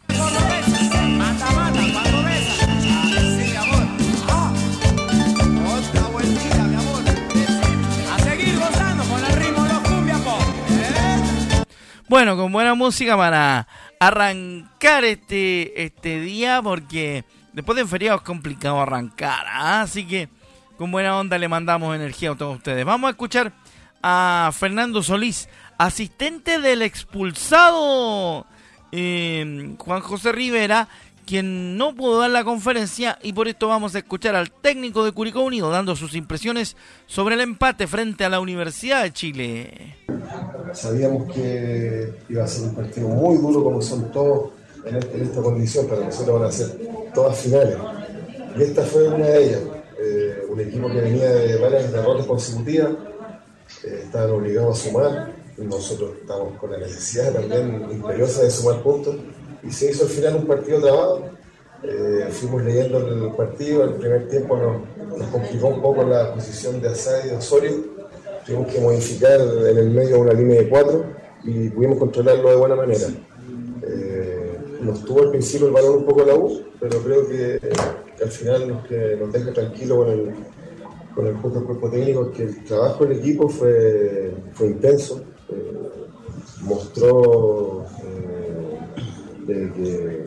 Bueno, 12.14 12.38
con 12.38 12.52
buena 12.52 12.76
música 12.76 13.18
para 13.18 13.68
arrancar 14.00 15.04
este, 15.04 15.84
este 15.84 16.22
día, 16.22 16.62
porque 16.62 17.26
después 17.54 17.76
de 17.76 17.82
un 17.82 18.14
es 18.14 18.22
complicado 18.22 18.80
arrancar. 18.80 19.48
¿ah? 19.50 19.82
Así 19.82 20.06
que 20.06 20.30
con 20.78 20.92
buena 20.92 21.18
onda 21.18 21.40
le 21.40 21.48
mandamos 21.48 21.96
energía 21.96 22.30
a 22.30 22.36
todos 22.36 22.58
ustedes. 22.58 22.86
Vamos 22.86 23.08
a 23.08 23.12
escuchar 23.14 23.52
a 24.04 24.52
Fernando 24.54 25.02
Solís, 25.02 25.50
asistente 25.80 26.60
del 26.60 26.84
expulsado 26.84 28.46
eh, 28.92 29.74
Juan 29.80 30.02
José 30.02 30.34
Rivera, 30.34 30.90
quien 31.26 31.78
no 31.78 31.96
pudo 31.96 32.20
dar 32.20 32.30
la 32.30 32.44
conferencia 32.44 33.18
y 33.22 33.34
por 33.34 33.48
esto 33.48 33.68
vamos 33.68 33.96
a 33.96 34.00
escuchar 34.00 34.36
al 34.36 34.52
técnico 34.52 35.04
de 35.04 35.12
Curicó 35.12 35.42
Unido 35.42 35.70
dando 35.70 35.96
sus 35.96 36.16
impresiones 36.16 36.76
sobre 37.06 37.36
el 37.36 37.42
empate 37.42 37.88
frente 37.88 38.26
a 38.26 38.30
la 38.30 38.40
Universidad 38.40 39.04
de 39.04 39.14
Chile. 39.14 39.98
Sabíamos 40.74 41.32
que 41.34 42.14
iba 42.30 42.44
a 42.44 42.48
ser 42.48 42.70
un 42.70 42.76
partido 42.76 43.08
muy 43.08 43.38
duro 43.38 43.64
como 43.64 43.82
son 43.82 44.12
todos 44.12 44.52
en, 44.86 44.96
esta 44.96 45.42
condición, 45.42 45.86
pero 45.90 46.04
nosotros 46.04 46.40
van 46.40 46.50
a 46.50 46.52
ser 46.52 46.78
todas 47.14 47.38
finales. 47.38 47.78
Y 48.58 48.64
esta 48.64 48.84
fue 48.84 49.08
una 49.08 49.26
de 49.26 49.46
ellas. 49.46 49.62
Eh, 50.00 50.46
un 50.50 50.60
equipo 50.60 50.88
que 50.88 51.02
venía 51.02 51.30
de 51.30 51.58
varias 51.58 51.92
derrotas 51.92 52.26
consecutivas, 52.26 52.92
eh, 53.84 54.02
estaban 54.04 54.32
obligados 54.32 54.80
a 54.80 54.84
sumar, 54.84 55.34
nosotros 55.58 56.12
estamos 56.22 56.58
con 56.58 56.72
la 56.72 56.80
necesidad 56.80 57.32
también 57.34 57.88
imperiosa 57.92 58.44
de 58.44 58.52
sumar 58.52 58.82
puntos, 58.82 59.16
y 59.64 59.72
se 59.72 59.92
hizo 59.92 60.04
al 60.04 60.10
final 60.10 60.36
un 60.36 60.46
partido 60.46 60.82
trabado. 60.82 61.24
Eh, 61.84 62.28
fuimos 62.32 62.64
leyendo 62.64 63.00
el 63.00 63.32
partido, 63.36 63.84
el 63.84 63.96
primer 63.96 64.28
tiempo 64.30 64.58
nos, 64.58 65.28
complicó 65.28 65.68
un 65.68 65.82
poco 65.82 66.04
la 66.04 66.34
posición 66.34 66.82
de 66.82 66.90
Asad 66.90 67.26
y 67.26 67.30
de 67.30 67.36
Osorio, 67.36 67.72
tuvimos 68.46 68.68
que 68.68 68.80
modificar 68.80 69.40
en 69.42 69.78
el 69.78 69.90
medio 69.90 70.20
una 70.20 70.34
línea 70.34 70.62
de 70.62 70.70
cuatro 70.70 71.04
y 71.44 71.70
pudimos 71.70 72.00
controlarlo 72.00 72.50
de 72.50 72.56
buena 72.56 72.76
manera. 72.76 73.08
nos 74.82 75.04
tuvo 75.04 75.24
al 75.24 75.32
principio 75.32 75.68
el 75.68 75.74
balón 75.74 75.98
un 75.98 76.06
poco 76.06 76.26
la 76.26 76.36
U, 76.36 76.62
pero 76.80 77.00
creo 77.00 77.28
que 77.28 77.60
al 78.22 78.30
final 78.30 78.68
nos, 78.68 78.90
nos 79.20 79.34
deja 79.34 79.54
tranquilo 79.54 79.98
con 79.98 80.10
el, 80.10 80.34
con 81.16 81.28
el 81.28 81.36
cuerpo 81.36 81.90
técnico 81.90 82.32
que 82.32 82.44
el 82.44 82.64
trabajo 82.64 83.06
del 83.06 83.20
equipo 83.20 83.48
fue, 83.48 84.34
fue 84.54 84.68
intenso, 84.68 85.22
eh, 85.50 85.74
mostró 86.62 87.83
eh, 89.48 89.54
de 89.54 90.26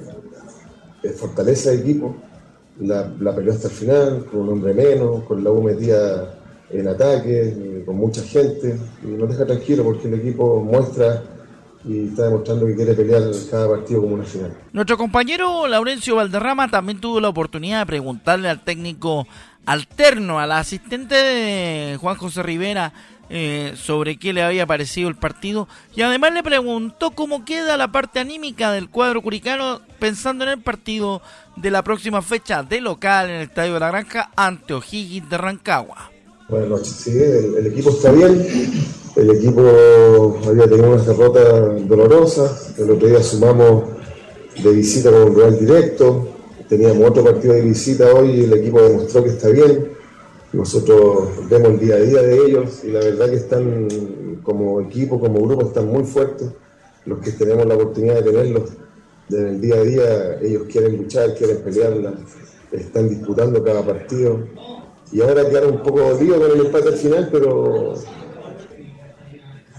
que 1.03 1.09
fortaleza 1.11 1.73
equipo, 1.73 2.17
la, 2.81 3.13
la, 3.21 3.35
peleó 3.35 3.53
hasta 3.53 3.69
el 3.69 3.75
final, 3.75 4.27
con 4.27 4.41
un 4.41 4.49
hombre 4.51 4.75
menos, 4.75 5.25
con 5.25 5.43
la 5.43 5.51
U 5.51 5.63
metida 5.63 6.35
en 6.71 6.89
ataque, 6.89 7.49
eh, 7.49 7.83
con 7.87 7.97
mucha 7.97 8.23
gente, 8.23 8.79
y 9.03 9.07
nos 9.07 9.29
deja 9.29 9.47
tranquilo 9.47 9.85
porque 9.85 10.09
el 10.09 10.15
equipo 10.15 10.61
muestra 10.61 11.23
y 11.85 12.09
está 12.09 12.25
demostrando 12.25 12.67
que 12.67 12.75
quiere 12.75 12.95
pelear 12.95 13.23
cada 13.49 13.69
partido 13.69 14.01
como 14.01 14.15
una 14.15 14.25
final. 14.25 14.53
Nuestro 14.73 14.99
compañero 14.99 15.69
Laurencio 15.69 16.17
Valderrama 16.17 16.69
también 16.69 17.01
tuvo 17.01 17.21
la 17.21 17.29
oportunidad 17.29 17.81
de 17.81 17.87
preguntarle 17.87 18.49
al 18.49 18.65
técnico 18.65 19.27
alterno, 19.67 20.39
al 20.41 20.53
asistente 20.53 21.15
de 21.15 21.99
Juan 22.01 22.17
José 22.17 22.43
Rivera, 22.43 22.93
eh, 23.29 23.73
sobre 23.77 24.19
qué 24.19 24.33
le 24.33 24.43
había 24.43 24.67
parecido 24.67 25.09
el 25.09 25.17
partido. 25.17 25.69
Y 25.95 26.03
además 26.03 26.33
le 26.33 26.43
preguntó 26.43 27.11
cómo 27.11 27.45
queda 27.45 27.77
la 27.77 27.91
parte 27.91 28.21
anímica 28.21 28.71
del 28.71 28.89
cuadro 28.89 29.21
curicano 29.21 29.81
pensando 29.99 30.45
en 30.45 30.51
el 30.51 30.63
partido 30.63 31.21
de 31.57 31.71
la 31.71 31.83
próxima 31.83 32.23
fecha 32.23 32.63
de 32.63 32.81
local 32.81 33.29
en 33.29 33.37
el 33.37 33.43
Estadio 33.43 33.75
de 33.75 33.81
la 33.81 33.89
Granja 33.89 34.31
ante 34.37 34.75
O'Higgins 34.75 35.29
de 35.29 35.39
Rancagua. 35.39 36.11
Buenas 36.49 36.69
noches, 36.69 36.89
sí, 36.89 37.11
el 37.11 37.67
equipo 37.67 37.91
está 37.91 38.13
bien, 38.13 38.47
el 39.17 39.31
equipo 39.31 40.39
había 40.47 40.69
tenido 40.69 40.93
una 40.93 41.03
derrota 41.03 41.41
dolorosa, 41.81 42.57
el 42.79 42.89
otro 42.89 43.09
día 43.09 43.21
sumamos 43.21 43.85
de 44.63 44.71
visita 44.71 45.11
con 45.11 45.23
un 45.23 45.37
Real 45.37 45.59
directo, 45.59 46.36
teníamos 46.69 47.11
otro 47.11 47.25
partido 47.25 47.55
de 47.55 47.63
visita 47.63 48.13
hoy 48.15 48.31
y 48.31 48.45
el 48.45 48.53
equipo 48.53 48.81
demostró 48.81 49.23
que 49.23 49.31
está 49.31 49.49
bien. 49.49 49.93
Nosotros 50.53 51.49
vemos 51.49 51.71
el 51.71 51.79
día 51.81 51.97
a 51.97 51.99
día 51.99 52.23
de 52.23 52.39
ellos 52.47 52.83
y 52.85 52.89
la 52.89 53.01
verdad 53.01 53.31
que 53.31 53.37
están 53.37 54.41
como 54.43 54.81
equipo, 54.81 55.21
como 55.21 55.41
grupo, 55.47 55.67
están 55.67 55.89
muy 55.89 56.05
fuertes. 56.05 56.49
Los 57.05 57.21
que 57.21 57.33
tenemos 57.33 57.67
la 57.67 57.75
oportunidad 57.75 58.17
de 58.17 58.23
tenerlos 58.23 58.71
en 59.31 59.47
el 59.47 59.61
día 59.61 59.75
a 59.77 59.83
día, 59.83 60.41
ellos 60.41 60.63
quieren 60.71 60.97
luchar, 60.97 61.35
quieren 61.35 61.59
pelearla, 61.59 62.15
están 62.73 63.09
disputando 63.09 63.63
cada 63.63 63.85
partido. 63.85 64.45
Y 65.13 65.21
ahora 65.21 65.49
quedaron 65.49 65.75
un 65.75 65.83
poco 65.83 66.01
dolidos 66.01 66.39
con 66.39 66.51
el 66.51 66.67
empate 66.67 66.89
al 66.89 66.97
final, 66.97 67.29
pero 67.31 67.95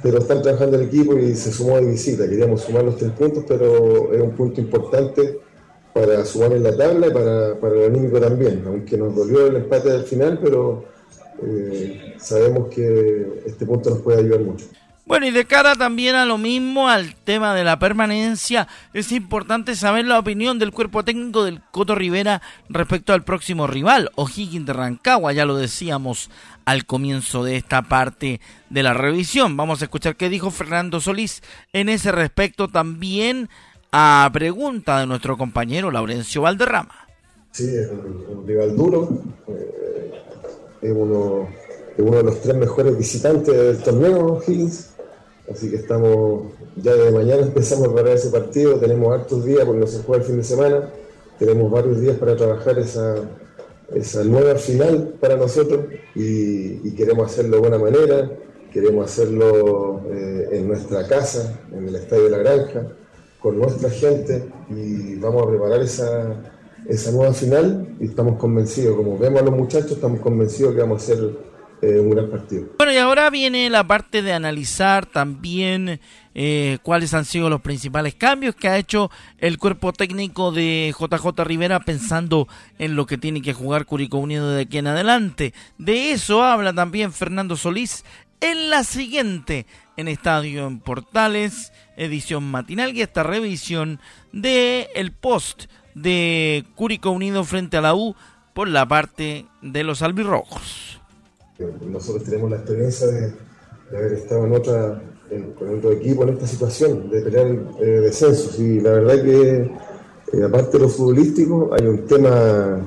pero 0.03 0.19
están 0.19 0.41
trabajando 0.41 0.77
el 0.77 0.83
equipo 0.83 1.17
y 1.17 1.35
se 1.35 1.51
sumó 1.51 1.77
de 1.77 1.85
visita. 1.85 2.29
Queríamos 2.29 2.61
sumar 2.61 2.83
los 2.83 2.97
tres 2.97 3.11
puntos, 3.11 3.43
pero 3.47 4.13
es 4.13 4.21
un 4.21 4.31
punto 4.31 4.61
importante 4.61 5.39
para 5.99 6.25
sumar 6.25 6.53
en 6.53 6.63
la 6.63 6.75
tabla 6.75 7.07
y 7.07 7.11
para, 7.11 7.59
para 7.59 7.75
el 7.75 7.85
anímico 7.85 8.19
también, 8.19 8.63
aunque 8.65 8.97
nos 8.97 9.15
dolió 9.15 9.47
el 9.47 9.57
empate 9.57 9.89
del 9.89 10.03
final, 10.03 10.39
pero 10.43 10.85
eh, 11.43 12.15
sabemos 12.17 12.67
que 12.67 13.41
este 13.45 13.65
punto 13.65 13.89
nos 13.89 13.99
puede 13.99 14.19
ayudar 14.19 14.41
mucho. 14.41 14.65
Bueno, 15.07 15.25
y 15.25 15.31
de 15.31 15.45
cara 15.45 15.73
también 15.75 16.15
a 16.15 16.25
lo 16.25 16.37
mismo, 16.37 16.89
al 16.89 17.15
tema 17.15 17.55
de 17.55 17.63
la 17.63 17.79
permanencia, 17.79 18.67
es 18.93 19.13
importante 19.13 19.73
saber 19.77 20.03
la 20.03 20.19
opinión 20.19 20.59
del 20.59 20.73
cuerpo 20.73 21.05
técnico 21.05 21.45
del 21.45 21.61
Coto 21.71 21.95
Rivera 21.95 22.41
respecto 22.67 23.13
al 23.13 23.23
próximo 23.23 23.67
rival, 23.67 24.11
O'Higgins 24.15 24.65
de 24.65 24.73
Rancagua, 24.73 25.31
ya 25.31 25.45
lo 25.45 25.55
decíamos 25.55 26.29
al 26.65 26.85
comienzo 26.85 27.45
de 27.45 27.55
esta 27.55 27.83
parte 27.83 28.41
de 28.69 28.83
la 28.83 28.93
revisión. 28.93 29.55
Vamos 29.55 29.81
a 29.81 29.85
escuchar 29.85 30.17
qué 30.17 30.27
dijo 30.27 30.51
Fernando 30.51 30.99
Solís 30.99 31.41
en 31.71 31.87
ese 31.87 32.11
respecto 32.11 32.67
también 32.67 33.49
a 33.91 34.29
pregunta 34.33 34.99
de 34.99 35.07
nuestro 35.07 35.37
compañero 35.37 35.91
Laurencio 35.91 36.41
Valderrama. 36.41 37.07
Sí, 37.51 37.75
es 37.75 37.89
un, 37.89 38.45
rival 38.45 38.75
duro, 38.75 39.09
eh, 39.47 40.11
es, 40.81 40.91
uno, 40.91 41.47
es 41.97 42.03
uno 42.05 42.17
de 42.17 42.23
los 42.23 42.41
tres 42.41 42.55
mejores 42.55 42.97
visitantes 42.97 43.55
del 43.55 43.77
torneo, 43.77 44.33
O'Higgins 44.33 44.97
Así 45.51 45.69
que 45.69 45.77
estamos, 45.77 46.51
ya 46.75 46.93
de 46.93 47.11
mañana 47.11 47.41
empezamos 47.41 47.85
a 47.85 47.93
preparar 47.93 48.17
ese 48.17 48.29
partido, 48.29 48.77
tenemos 48.79 49.13
hartos 49.13 49.45
días 49.45 49.63
porque 49.63 49.79
no 49.79 49.87
se 49.87 50.03
juega 50.03 50.21
el 50.21 50.27
fin 50.27 50.37
de 50.37 50.43
semana, 50.43 50.89
tenemos 51.39 51.71
varios 51.71 52.01
días 52.01 52.17
para 52.17 52.35
trabajar 52.35 52.77
esa, 52.79 53.15
esa 53.93 54.23
nueva 54.25 54.55
final 54.55 55.15
para 55.21 55.37
nosotros 55.37 55.85
y, 56.15 56.91
queremos 56.91 57.31
hacerlo 57.31 57.57
de 57.57 57.61
buena 57.61 57.77
manera, 57.77 58.29
queremos 58.73 59.05
hacerlo 59.05 60.01
eh, 60.11 60.49
en 60.51 60.67
nuestra 60.67 61.07
casa, 61.07 61.57
en 61.71 61.87
el 61.87 61.95
Estadio 61.95 62.23
de 62.25 62.29
la 62.31 62.37
Granja, 62.39 62.87
con 63.39 63.57
nuestra 63.57 63.89
gente 63.89 64.49
y 64.69 65.15
vamos 65.15 65.43
a 65.43 65.49
preparar 65.49 65.81
esa, 65.81 66.35
esa 66.87 67.11
nueva 67.11 67.33
final 67.33 67.95
y 67.99 68.05
estamos 68.05 68.37
convencidos, 68.39 68.95
como 68.95 69.17
vemos 69.17 69.41
a 69.41 69.45
los 69.45 69.55
muchachos, 69.55 69.91
estamos 69.91 70.19
convencidos 70.19 70.73
que 70.73 70.81
vamos 70.81 71.01
a 71.01 71.13
hacer 71.13 71.47
eh, 71.81 71.99
un 71.99 72.09
gran 72.09 72.29
partido. 72.31 72.69
Bueno, 72.77 72.91
y 72.91 72.97
ahora 72.97 73.29
viene 73.29 73.69
la 73.69 73.85
parte 73.85 74.23
de 74.23 74.33
analizar 74.33 75.05
también 75.05 75.99
eh, 76.33 76.79
cuáles 76.81 77.13
han 77.13 77.23
sido 77.23 77.51
los 77.51 77.61
principales 77.61 78.15
cambios 78.15 78.55
que 78.55 78.67
ha 78.67 78.79
hecho 78.79 79.11
el 79.37 79.59
cuerpo 79.59 79.93
técnico 79.93 80.51
de 80.51 80.91
JJ 80.97 81.43
Rivera 81.43 81.79
pensando 81.79 82.47
en 82.79 82.95
lo 82.95 83.05
que 83.05 83.19
tiene 83.19 83.43
que 83.43 83.53
jugar 83.53 83.85
Curicó 83.85 84.17
Unido 84.17 84.49
de 84.49 84.63
aquí 84.63 84.79
en 84.79 84.87
adelante. 84.87 85.53
De 85.77 86.11
eso 86.11 86.43
habla 86.43 86.73
también 86.73 87.11
Fernando 87.11 87.55
Solís 87.55 88.03
en 88.41 88.69
la 88.69 88.83
siguiente 88.83 89.65
en 89.97 90.07
Estadio 90.07 90.67
en 90.67 90.79
Portales, 90.79 91.73
edición 91.95 92.43
matinal 92.43 92.95
y 92.95 93.01
esta 93.01 93.23
revisión 93.23 93.99
de 94.31 94.87
el 94.95 95.11
post 95.11 95.65
de 95.95 96.65
Curicó 96.75 97.11
Unido 97.11 97.43
frente 97.43 97.77
a 97.77 97.81
la 97.81 97.95
U 97.95 98.15
por 98.53 98.67
la 98.67 98.87
parte 98.87 99.45
de 99.61 99.83
los 99.83 100.01
albirrojos. 100.01 101.01
Nosotros 101.89 102.23
tenemos 102.23 102.51
la 102.51 102.57
experiencia 102.57 103.07
de, 103.07 103.33
haber 103.91 104.13
estado 104.13 104.45
en 104.45 104.53
otra, 104.53 105.01
con 105.57 105.77
otro 105.77 105.91
equipo 105.91 106.23
en 106.23 106.29
esta 106.29 106.45
situación, 106.45 107.09
de 107.09 107.21
pelear 107.21 107.47
eh, 107.81 107.85
descensos. 107.85 108.59
Y 108.59 108.79
la 108.79 108.91
verdad 108.91 109.23
que, 109.23 109.71
eh, 110.33 110.43
aparte 110.43 110.77
de 110.77 110.83
lo 110.83 110.89
futbolístico, 110.89 111.71
hay 111.73 111.87
un 111.87 112.05
tema, 112.05 112.79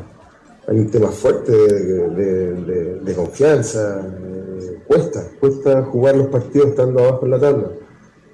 hay 0.70 0.78
un 0.78 0.88
tema 0.88 1.08
fuerte 1.08 1.50
de, 1.50 3.14
confianza. 3.14 4.06
Eh, 4.06 4.78
cuesta, 4.86 5.26
cuesta 5.40 5.82
jugar 5.82 6.16
los 6.16 6.28
partidos 6.28 6.68
estando 6.68 7.00
abajo 7.00 7.24
en 7.24 7.30
la 7.32 7.40
tabla. 7.40 7.70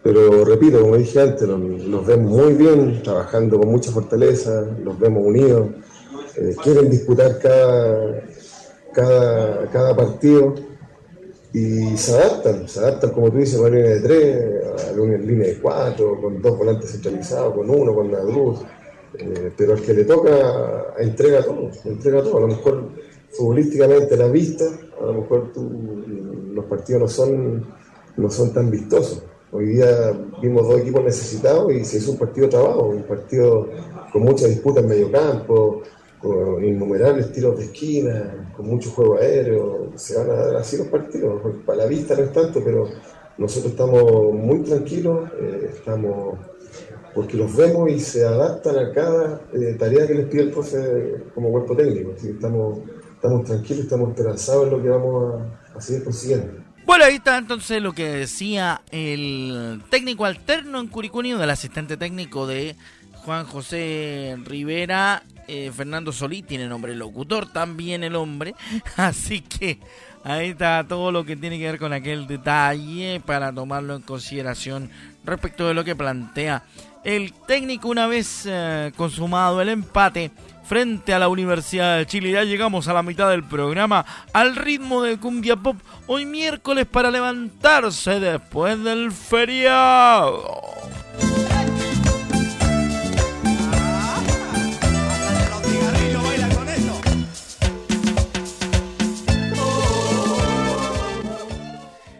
Pero 0.02 0.44
repito, 0.44 0.82
como 0.82 0.98
dije 0.98 1.18
antes, 1.18 1.48
los, 1.48 2.06
vemos 2.06 2.30
muy 2.30 2.52
bien, 2.52 3.02
trabajando 3.02 3.58
con 3.58 3.70
mucha 3.70 3.90
fortaleza, 3.90 4.66
los 4.84 4.98
vemos 4.98 5.26
unidos, 5.26 5.68
quieren 6.62 6.90
disputar 6.90 7.38
cada, 7.38 8.22
cada, 8.92 9.66
cada 9.70 9.96
partido 9.96 10.54
y 11.54 11.96
se 11.96 12.12
adaptan, 12.12 12.68
se 12.68 12.80
adaptan 12.80 13.10
como 13.10 13.30
tú 13.30 13.38
dices, 13.38 13.58
a 13.58 13.68
línea 13.70 13.94
de 13.94 14.00
tres, 14.00 14.90
a 14.90 14.92
línea 14.92 15.48
de 15.48 15.58
cuatro, 15.58 16.20
con 16.20 16.40
dos 16.42 16.58
volantes 16.58 16.92
centralizados, 16.92 17.54
con 17.54 17.70
uno, 17.70 17.94
con 17.94 18.12
la 18.12 18.22
luz, 18.22 18.60
eh, 19.18 19.52
pero 19.56 19.74
al 19.74 19.82
que 19.82 19.94
le 19.94 20.04
toca 20.04 20.94
entrega 20.98 21.42
todo, 21.42 21.70
entrega 21.84 22.22
todo, 22.22 22.38
a 22.38 22.40
lo 22.40 22.48
mejor 22.48 22.88
futbolísticamente 23.30 24.16
la 24.16 24.28
vista, 24.28 24.64
a 25.00 25.06
lo 25.06 25.14
mejor 25.14 25.52
los 26.52 26.64
partidos 26.66 27.02
no 27.02 27.08
son, 27.08 27.66
no 28.16 28.30
son 28.30 28.52
tan 28.52 28.70
vistosos. 28.70 29.22
Hoy 29.52 29.66
día 29.66 30.12
vimos 30.42 30.68
dos 30.68 30.80
equipos 30.80 31.04
necesitados 31.04 31.72
y 31.72 31.84
se 31.84 31.98
hizo 31.98 32.12
un 32.12 32.18
partido 32.18 32.48
trabajo, 32.48 32.86
un 32.86 33.04
partido 33.04 33.68
con 34.12 34.22
mucha 34.22 34.46
disputa 34.46 34.80
en 34.80 34.88
medio 34.88 35.10
campo, 35.10 35.82
con 36.18 36.64
innumerables 36.64 37.32
tiros 37.32 37.58
de 37.58 37.64
esquina, 37.64 38.50
con 38.56 38.66
mucho 38.66 38.90
juego 38.90 39.16
aéreo, 39.18 39.92
se 39.94 40.16
van 40.18 40.30
a 40.30 40.34
dar 40.34 40.56
así 40.56 40.76
los 40.76 40.88
partidos, 40.88 41.40
para 41.64 41.78
la 41.78 41.86
vista 41.86 42.14
no 42.16 42.24
es 42.24 42.32
tanto, 42.32 42.62
pero 42.64 42.88
nosotros 43.38 43.72
estamos 43.72 44.34
muy 44.34 44.60
tranquilos, 44.60 45.30
eh, 45.38 45.70
estamos 45.74 46.38
porque 47.16 47.38
los 47.38 47.56
vemos 47.56 47.90
y 47.90 47.98
se 47.98 48.26
adaptan 48.26 48.78
a 48.78 48.92
cada 48.92 49.40
eh, 49.54 49.74
tarea 49.78 50.06
que 50.06 50.14
les 50.14 50.26
pide 50.26 50.42
el 50.42 50.50
profe 50.50 51.14
como 51.34 51.50
cuerpo 51.50 51.74
técnico, 51.74 52.12
así 52.14 52.26
que 52.26 52.32
estamos, 52.34 52.80
estamos 53.14 53.44
tranquilos, 53.44 53.84
estamos 53.84 54.10
esperanzados 54.10 54.64
en 54.64 54.70
lo 54.70 54.82
que 54.82 54.88
vamos 54.90 55.40
a, 55.72 55.78
a 55.78 55.80
seguir 55.80 56.04
consiguiendo. 56.04 56.66
Bueno, 56.84 57.04
ahí 57.06 57.14
está 57.14 57.38
entonces 57.38 57.80
lo 57.80 57.92
que 57.92 58.06
decía 58.06 58.82
el 58.90 59.82
técnico 59.90 60.26
alterno 60.26 60.78
en 60.78 60.88
Curicunio, 60.88 61.38
del 61.38 61.48
asistente 61.48 61.96
técnico 61.96 62.46
de 62.46 62.76
Juan 63.24 63.46
José 63.46 64.36
Rivera, 64.44 65.22
eh, 65.48 65.72
Fernando 65.74 66.12
Solí, 66.12 66.42
tiene 66.42 66.68
nombre 66.68 66.94
locutor 66.94 67.50
también 67.50 68.04
el 68.04 68.14
hombre, 68.14 68.54
así 68.96 69.40
que 69.40 69.80
ahí 70.22 70.50
está 70.50 70.84
todo 70.86 71.10
lo 71.12 71.24
que 71.24 71.34
tiene 71.34 71.58
que 71.58 71.64
ver 71.64 71.78
con 71.78 71.92
aquel 71.92 72.26
detalle 72.26 73.22
para 73.24 73.52
tomarlo 73.52 73.96
en 73.96 74.02
consideración 74.02 74.90
respecto 75.24 75.66
de 75.66 75.74
lo 75.74 75.82
que 75.82 75.96
plantea 75.96 76.62
el 77.06 77.32
técnico 77.32 77.86
una 77.88 78.08
vez 78.08 78.42
eh, 78.46 78.90
consumado 78.96 79.62
el 79.62 79.68
empate 79.68 80.32
frente 80.64 81.14
a 81.14 81.20
la 81.20 81.28
Universidad 81.28 81.98
de 81.98 82.06
Chile. 82.06 82.32
Ya 82.32 82.42
llegamos 82.42 82.88
a 82.88 82.92
la 82.92 83.04
mitad 83.04 83.30
del 83.30 83.44
programa 83.44 84.04
al 84.32 84.56
ritmo 84.56 85.04
de 85.04 85.16
Cumbia 85.16 85.54
Pop 85.54 85.76
hoy 86.08 86.26
miércoles 86.26 86.84
para 86.84 87.12
levantarse 87.12 88.18
después 88.18 88.82
del 88.82 89.12
feriado. 89.12 90.42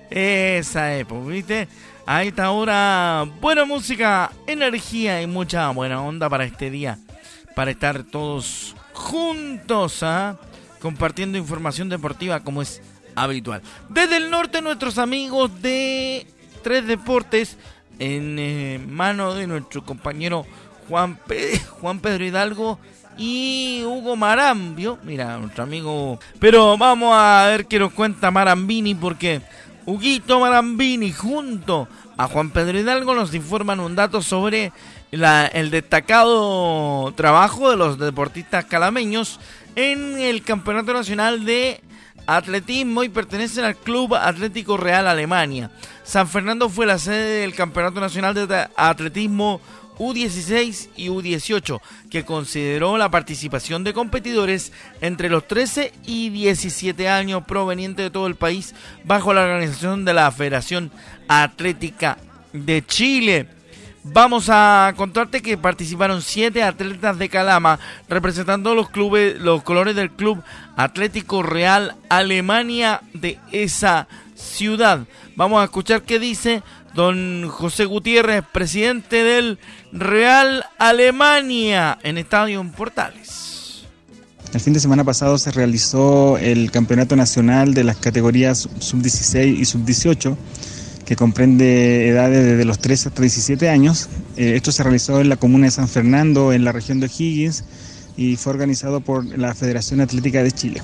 Esa 0.09 0.97
época, 0.97 1.27
¿viste? 1.27 1.69
Ahí 2.07 2.29
está 2.29 2.45
ahora 2.45 3.27
buena 3.41 3.65
música, 3.65 4.31
energía 4.47 5.21
y 5.21 5.27
mucha 5.27 5.69
buena 5.71 6.01
onda 6.01 6.31
para 6.31 6.45
este 6.45 6.71
día 6.71 6.99
para 7.57 7.71
estar 7.71 8.03
todos 8.05 8.77
juntos, 8.93 10.03
¿ah? 10.03 10.37
compartiendo 10.79 11.39
información 11.39 11.89
deportiva 11.89 12.41
como 12.41 12.61
es 12.61 12.83
habitual. 13.15 13.63
Desde 13.89 14.19
el 14.19 14.31
norte, 14.31 14.61
nuestros 14.61 14.99
amigos 14.99 15.63
de 15.63 16.27
Tres 16.63 16.87
Deportes, 16.87 17.57
en 17.99 18.39
eh, 18.39 18.79
mano 18.87 19.35
de 19.35 19.47
nuestro 19.47 19.83
compañero 19.85 20.45
Juan, 20.87 21.19
Juan 21.81 21.99
Pedro 22.01 22.27
Hidalgo 22.27 22.79
y 23.17 23.83
Hugo 23.87 24.17
Marambio. 24.17 24.99
Mira, 25.03 25.39
nuestro 25.39 25.65
amigo. 25.65 26.21
Pero 26.39 26.77
vamos 26.77 27.15
a 27.17 27.47
ver 27.47 27.65
qué 27.65 27.79
nos 27.79 27.93
cuenta 27.95 28.31
Marambini, 28.31 28.95
porque 28.95 29.41
Huguito 29.87 30.41
Marambini, 30.41 31.13
junto 31.13 31.87
a 32.17 32.27
Juan 32.27 32.51
Pedro 32.51 32.77
Hidalgo, 32.77 33.15
nos 33.15 33.33
informan 33.33 33.79
un 33.79 33.95
dato 33.95 34.21
sobre 34.21 34.73
el 35.13 35.71
destacado 35.71 37.13
trabajo 37.17 37.71
de 37.71 37.77
los 37.77 37.97
deportistas 37.97 38.65
calameños 38.65 39.39
en 39.77 40.19
el 40.19 40.43
Campeonato 40.43 40.93
Nacional 40.93 41.45
de 41.45 41.81
Atletismo 42.27 43.05
y 43.05 43.09
pertenecen 43.09 43.65
al 43.65 43.77
Club 43.77 44.17
Atlético 44.17 44.77
Real 44.77 45.07
Alemania. 45.07 45.71
San 46.03 46.27
Fernando 46.27 46.69
fue 46.69 46.85
la 46.85 46.99
sede 46.99 47.43
del 47.43 47.55
Campeonato 47.55 48.01
Nacional 48.01 48.35
de 48.35 48.69
Atletismo 48.77 49.61
U16 49.99 50.89
y 50.97 51.09
U18, 51.09 51.81
que 52.11 52.25
consideró 52.25 52.99
la 52.99 53.11
participación 53.11 53.85
de 53.85 53.93
competidores 53.93 54.73
entre 55.01 55.29
los 55.29 55.47
13 55.47 55.93
y 56.07 56.31
17 56.31 57.09
años 57.09 57.45
provenientes 57.47 58.07
de 58.07 58.11
todo 58.11 58.27
el 58.27 58.37
país 58.37 58.75
bajo 59.05 59.33
la 59.33 59.43
organización 59.43 60.05
de 60.05 60.15
la 60.15 60.31
Federación 60.31 60.91
Atlética 61.29 62.19
de 62.53 62.85
Chile. 62.85 63.49
Vamos 64.13 64.49
a 64.51 64.95
contarte 64.97 65.43
que 65.43 65.59
participaron 65.59 66.23
siete 66.23 66.63
atletas 66.63 67.19
de 67.19 67.29
Calama 67.29 67.81
representando 68.09 68.73
los 68.73 68.89
clubes, 68.89 69.41
los 69.41 69.65
colores 69.65 69.97
del 69.97 70.13
Club 70.13 70.43
Atlético 70.77 71.43
Real 71.43 71.97
Alemania 72.09 73.01
de 73.15 73.41
esa 73.51 74.07
ciudad. 74.37 75.01
Vamos 75.35 75.61
a 75.61 75.65
escuchar 75.65 76.03
qué 76.03 76.21
dice 76.21 76.63
don 76.97 77.49
José 77.49 77.85
Gutiérrez, 77.85 78.43
presidente 78.53 79.23
del 79.23 79.59
Real 79.93 80.65
Alemania 80.79 81.99
en 82.03 82.19
Estadio 82.19 82.65
Portales. 82.77 83.85
El 84.55 84.61
fin 84.61 84.73
de 84.73 84.81
semana 84.81 85.05
pasado 85.05 85.37
se 85.37 85.53
realizó 85.53 86.39
el 86.39 86.71
Campeonato 86.71 87.15
Nacional 87.15 87.75
de 87.75 87.85
las 87.85 87.97
categorías 87.97 88.69
sub-16 88.79 89.59
y 89.59 89.65
sub-18 89.67 90.37
que 91.05 91.15
comprende 91.15 92.09
edades 92.09 92.45
desde 92.45 92.65
los 92.65 92.79
13 92.79 93.11
hasta 93.11 93.21
17 93.21 93.69
años. 93.69 94.09
Eh, 94.37 94.55
esto 94.57 94.73
se 94.73 94.83
realizó 94.83 95.21
en 95.21 95.29
la 95.29 95.37
comuna 95.37 95.67
de 95.67 95.71
San 95.71 95.89
Fernando, 95.89 96.53
en 96.53 96.65
la 96.65 96.73
región 96.73 96.99
de 96.99 97.07
O'Higgins, 97.07 97.65
y 98.17 98.37
fue 98.37 98.55
organizado 98.55 99.01
por 99.01 99.25
la 99.39 99.55
Federación 99.55 100.01
Atlética 100.01 100.43
de 100.43 100.51
Chile. 100.51 100.83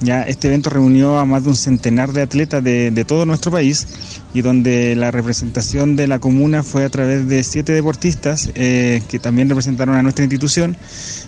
Ya 0.00 0.22
este 0.22 0.48
evento 0.48 0.70
reunió 0.70 1.18
a 1.18 1.24
más 1.24 1.42
de 1.42 1.50
un 1.50 1.56
centenar 1.56 2.12
de 2.12 2.22
atletas 2.22 2.62
de, 2.62 3.04
todo 3.06 3.26
nuestro 3.26 3.50
país 3.50 3.86
y 4.32 4.42
donde 4.42 4.94
la 4.94 5.10
representación 5.10 5.96
de 5.96 6.06
la 6.06 6.20
comuna 6.20 6.62
fue 6.62 6.84
a 6.84 6.88
través 6.88 7.26
de 7.26 7.42
siete 7.42 7.72
deportistas 7.72 8.50
eh, 8.54 9.02
que 9.08 9.18
también 9.18 9.48
representaron 9.48 9.96
a 9.96 10.02
nuestra 10.02 10.24
institución 10.24 10.76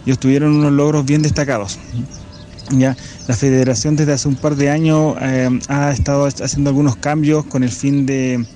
y 0.07 0.13
obtuvieron 0.13 0.55
unos 0.55 0.73
logros 0.73 1.05
bien 1.05 1.23
destacados. 1.23 1.79
Ya, 2.71 2.97
la 3.27 3.35
federación 3.35 3.97
desde 3.97 4.13
hace 4.13 4.29
un 4.29 4.37
par 4.37 4.55
de 4.55 4.71
años 4.71 5.17
eh, 5.21 5.49
ha 5.69 5.91
estado 5.91 6.27
haciendo 6.27 6.71
algunos 6.71 6.95
cambios 6.97 7.45
con 7.47 7.65
el 7.65 7.71
fin 7.71 8.07
de, 8.07 8.47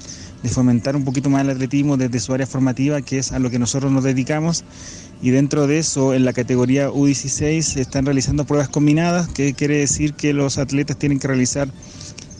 fomentar 0.48 0.94
un 0.94 1.04
poquito 1.04 1.30
más 1.30 1.42
el 1.42 1.50
atletismo 1.50 1.96
desde 1.96 2.20
su 2.20 2.32
área 2.32 2.46
formativa, 2.46 3.02
que 3.02 3.18
es 3.18 3.32
a 3.32 3.40
lo 3.40 3.50
que 3.50 3.58
nosotros 3.58 3.90
nos 3.90 4.04
dedicamos. 4.04 4.64
Y 5.22 5.30
dentro 5.30 5.66
de 5.66 5.78
eso, 5.78 6.14
en 6.14 6.24
la 6.24 6.32
categoría 6.32 6.90
U16 6.90 7.62
se 7.62 7.80
están 7.80 8.04
realizando 8.04 8.44
pruebas 8.44 8.68
combinadas, 8.68 9.28
que 9.28 9.54
quiere 9.54 9.78
decir 9.78 10.14
que 10.14 10.32
los 10.32 10.58
atletas 10.58 10.98
tienen 10.98 11.18
que 11.18 11.28
realizar 11.28 11.68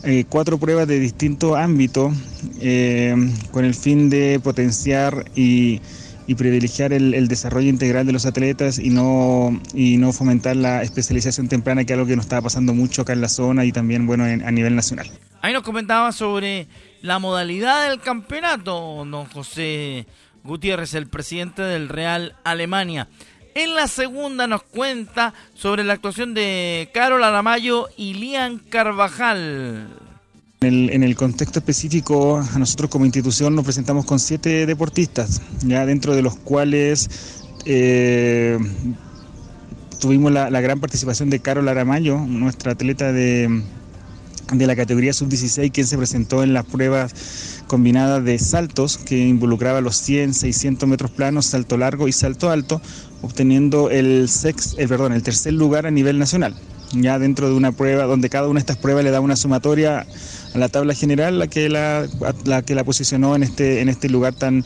eh, 0.03 0.25
cuatro 0.29 0.57
pruebas 0.57 0.87
de 0.87 0.99
distinto 0.99 1.55
ámbito 1.55 2.13
eh, 2.59 3.15
con 3.51 3.65
el 3.65 3.73
fin 3.73 4.09
de 4.09 4.39
potenciar 4.43 5.25
y 5.35 5.81
y 6.27 6.35
privilegiar 6.35 6.93
el, 6.93 7.27
desarrollo 7.27 7.69
integral 7.69 8.05
de 8.05 8.13
los 8.13 8.25
atletas 8.25 8.79
y 8.79 8.89
no, 8.89 9.59
y 9.73 9.97
no 9.97 10.11
fomentar 10.11 10.55
la 10.55 10.81
especialización 10.81 11.47
temprana, 11.47 11.83
que 11.85 11.93
es 11.93 11.97
algo 11.97 12.07
que 12.07 12.15
nos 12.15 12.25
está 12.25 12.41
pasando 12.41 12.73
mucho 12.73 13.03
acá 13.03 13.13
en 13.13 13.21
la 13.21 13.29
zona 13.29 13.65
y 13.65 13.71
también 13.71 14.07
bueno 14.07 14.23
a 14.23 14.51
nivel 14.51 14.75
nacional. 14.75 15.07
Ahí 15.41 15.53
nos 15.53 15.63
comentaba 15.63 16.11
sobre 16.11 16.67
la 17.01 17.19
modalidad 17.19 17.89
del 17.89 17.99
campeonato, 17.99 19.05
don 19.05 19.25
José 19.25 20.07
Gutiérrez, 20.45 20.93
el 20.93 21.07
presidente 21.07 21.61
del 21.61 21.89
Real 21.89 22.35
Alemania. 22.43 23.07
En 23.55 23.73
la 23.73 23.87
segunda 23.87 24.47
nos 24.47 24.63
cuenta 24.63 25.33
sobre 25.53 25.83
la 25.83 25.93
actuación 25.93 26.33
de 26.33 26.89
Carol 26.93 27.23
Aramayo 27.23 27.87
y 27.97 28.13
Lian 28.13 28.59
Carvajal. 28.59 29.87
En 30.61 31.03
el, 31.03 31.15
contexto 31.15 31.59
específico, 31.59 32.37
a 32.37 32.59
nosotros 32.59 32.89
como 32.89 33.05
institución 33.05 33.55
nos 33.55 33.63
presentamos 33.63 34.05
con 34.05 34.19
siete 34.19 34.65
deportistas, 34.65 35.41
ya 35.61 35.85
dentro 35.85 36.15
de 36.15 36.21
los 36.21 36.35
cuales 36.37 37.45
eh, 37.65 38.57
tuvimos 39.99 40.31
la, 40.31 40.61
gran 40.61 40.79
participación 40.79 41.29
de 41.29 41.39
Carol 41.39 41.67
Aramayo, 41.67 42.17
nuestra 42.17 42.71
atleta 42.71 43.13
de, 43.13 43.61
de 44.51 44.67
la 44.67 44.75
categoría 44.75 45.13
sub-16, 45.13 45.71
quien 45.71 45.87
se 45.87 45.97
presentó 45.97 46.43
en 46.43 46.53
las 46.53 46.65
pruebas 46.65 47.54
combinadas 47.67 48.23
de 48.23 48.39
saltos 48.39 48.97
que 48.97 49.27
involucraba 49.27 49.81
los 49.81 49.97
100, 49.97 50.33
600 50.33 50.87
metros 50.87 51.11
planos, 51.11 51.45
salto 51.45 51.77
largo 51.77 52.07
y 52.07 52.11
salto 52.11 52.49
alto, 52.49 52.81
obteniendo 53.21 53.89
el, 53.89 54.29
sex, 54.29 54.75
el, 54.77 54.87
perdón, 54.87 55.13
el 55.13 55.23
tercer 55.23 55.53
lugar 55.53 55.85
a 55.85 55.91
nivel 55.91 56.19
nacional. 56.19 56.55
Ya 56.93 57.19
dentro 57.19 57.49
de 57.49 57.55
una 57.55 57.71
prueba 57.71 58.03
donde 58.05 58.29
cada 58.29 58.47
una 58.47 58.59
de 58.59 58.61
estas 58.61 58.77
pruebas 58.77 59.03
le 59.03 59.11
da 59.11 59.19
una 59.19 59.35
sumatoria 59.35 60.05
la 60.57 60.69
tabla 60.69 60.93
general 60.93 61.37
la 61.39 61.47
que 61.47 61.69
la, 61.69 62.07
la 62.45 62.61
que 62.61 62.75
la 62.75 62.83
posicionó 62.83 63.35
en 63.35 63.43
este 63.43 63.81
en 63.81 63.89
este 63.89 64.09
lugar 64.09 64.33
tan 64.33 64.63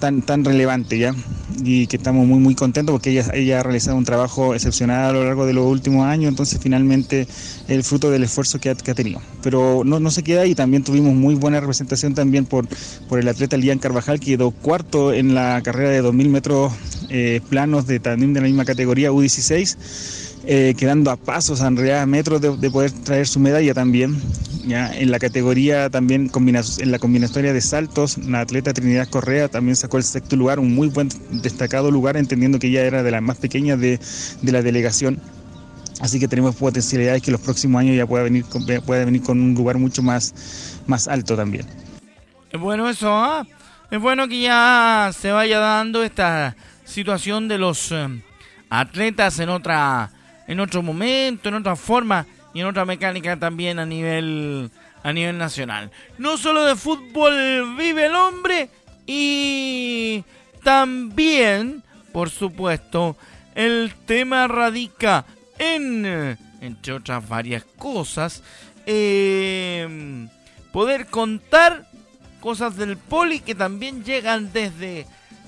tan 0.00 0.22
tan 0.22 0.44
relevante 0.44 0.98
ya 0.98 1.14
y 1.62 1.86
que 1.86 1.96
estamos 1.96 2.26
muy 2.26 2.38
muy 2.38 2.54
contentos 2.54 2.92
porque 2.92 3.10
ella 3.10 3.30
ella 3.34 3.60
ha 3.60 3.62
realizado 3.62 3.96
un 3.96 4.04
trabajo 4.04 4.54
excepcional 4.54 5.10
a 5.10 5.12
lo 5.12 5.24
largo 5.24 5.46
de 5.46 5.52
los 5.52 5.66
últimos 5.66 6.06
años 6.06 6.28
entonces 6.28 6.58
finalmente 6.62 7.26
el 7.68 7.82
fruto 7.84 8.10
del 8.10 8.24
esfuerzo 8.24 8.58
que 8.58 8.70
ha, 8.70 8.74
que 8.74 8.90
ha 8.90 8.94
tenido. 8.94 9.20
Pero 9.42 9.82
no, 9.84 10.00
no 10.00 10.10
se 10.10 10.22
queda 10.22 10.42
ahí 10.42 10.54
también 10.54 10.84
tuvimos 10.84 11.14
muy 11.14 11.34
buena 11.34 11.60
representación 11.60 12.14
también 12.14 12.44
por 12.44 12.66
por 13.08 13.18
el 13.18 13.28
atleta 13.28 13.56
Lian 13.56 13.78
Carvajal 13.78 14.20
que 14.20 14.26
quedó 14.26 14.50
cuarto 14.50 15.12
en 15.12 15.34
la 15.34 15.60
carrera 15.62 15.90
de 15.90 16.00
2000 16.00 16.28
metros 16.28 16.72
eh, 17.10 17.40
planos 17.48 17.86
de 17.86 18.00
también 18.00 18.34
de 18.34 18.40
la 18.40 18.46
misma 18.46 18.64
categoría 18.64 19.10
U16 19.10 20.27
eh, 20.50 20.74
quedando 20.78 21.10
a 21.10 21.16
pasos, 21.16 21.60
en 21.60 21.76
realidad 21.76 22.06
metros 22.06 22.40
de, 22.40 22.70
poder 22.70 22.90
traer 22.90 23.28
su 23.28 23.38
medalla 23.38 23.74
también. 23.74 24.18
¿ya? 24.64 24.90
En 24.98 25.10
la 25.10 25.18
categoría 25.18 25.90
también 25.90 26.30
en 26.34 26.90
la 26.90 26.98
combinatoria 26.98 27.52
de 27.52 27.60
saltos, 27.60 28.16
la 28.16 28.40
atleta 28.40 28.72
Trinidad 28.72 29.10
Correa 29.10 29.48
también 29.48 29.76
sacó 29.76 29.98
el 29.98 30.04
sexto 30.04 30.36
lugar, 30.36 30.58
un 30.58 30.74
muy 30.74 30.88
buen 30.88 31.10
destacado 31.42 31.90
lugar, 31.90 32.16
entendiendo 32.16 32.58
que 32.58 32.68
ella 32.68 32.80
era 32.80 33.02
de 33.02 33.10
las 33.10 33.20
más 33.20 33.36
pequeñas 33.36 33.78
de, 33.78 34.00
de 34.40 34.52
la 34.52 34.62
delegación. 34.62 35.20
Así 36.00 36.18
que 36.18 36.28
tenemos 36.28 36.56
potencialidades 36.56 37.20
que 37.20 37.30
los 37.30 37.42
próximos 37.42 37.80
años 37.80 37.94
ya 37.94 38.06
pueda 38.06 38.24
venir, 38.24 38.46
pueda 38.86 39.04
venir 39.04 39.20
con 39.20 39.38
un 39.38 39.52
lugar 39.52 39.76
mucho 39.76 40.02
más, 40.02 40.80
más 40.86 41.08
alto 41.08 41.36
también. 41.36 41.66
Es 42.50 42.58
bueno 42.58 42.88
eso, 42.88 43.12
¿ah? 43.12 43.46
Es 43.90 44.00
bueno 44.00 44.26
que 44.26 44.40
ya 44.40 45.10
se 45.14 45.30
vaya 45.30 45.58
dando 45.58 46.02
esta 46.02 46.56
situación 46.86 47.48
de 47.48 47.58
los 47.58 47.92
eh, 47.92 48.08
atletas 48.70 49.40
en 49.40 49.50
otra 49.50 50.10
en 50.48 50.58
otro 50.58 50.82
momento, 50.82 51.48
en 51.48 51.54
otra 51.54 51.76
forma 51.76 52.26
y 52.52 52.60
en 52.60 52.66
otra 52.66 52.84
mecánica 52.84 53.36
también 53.36 53.78
a 53.78 53.86
nivel 53.86 54.70
a 55.04 55.12
nivel 55.12 55.38
nacional. 55.38 55.92
No 56.16 56.36
solo 56.36 56.64
de 56.64 56.74
fútbol 56.74 57.76
vive 57.76 58.06
el 58.06 58.16
hombre 58.16 58.68
y 59.06 60.24
también, 60.64 61.84
por 62.12 62.30
supuesto, 62.30 63.16
el 63.54 63.92
tema 64.06 64.48
radica 64.48 65.24
en 65.58 66.36
entre 66.60 66.92
otras 66.92 67.28
varias 67.28 67.64
cosas 67.76 68.42
eh, 68.86 70.26
poder 70.72 71.06
contar 71.06 71.86
cosas 72.40 72.76
del 72.76 72.96
poli 72.96 73.40
que 73.40 73.54
también 73.54 74.04
llegan 74.04 74.52
desde 74.52 75.06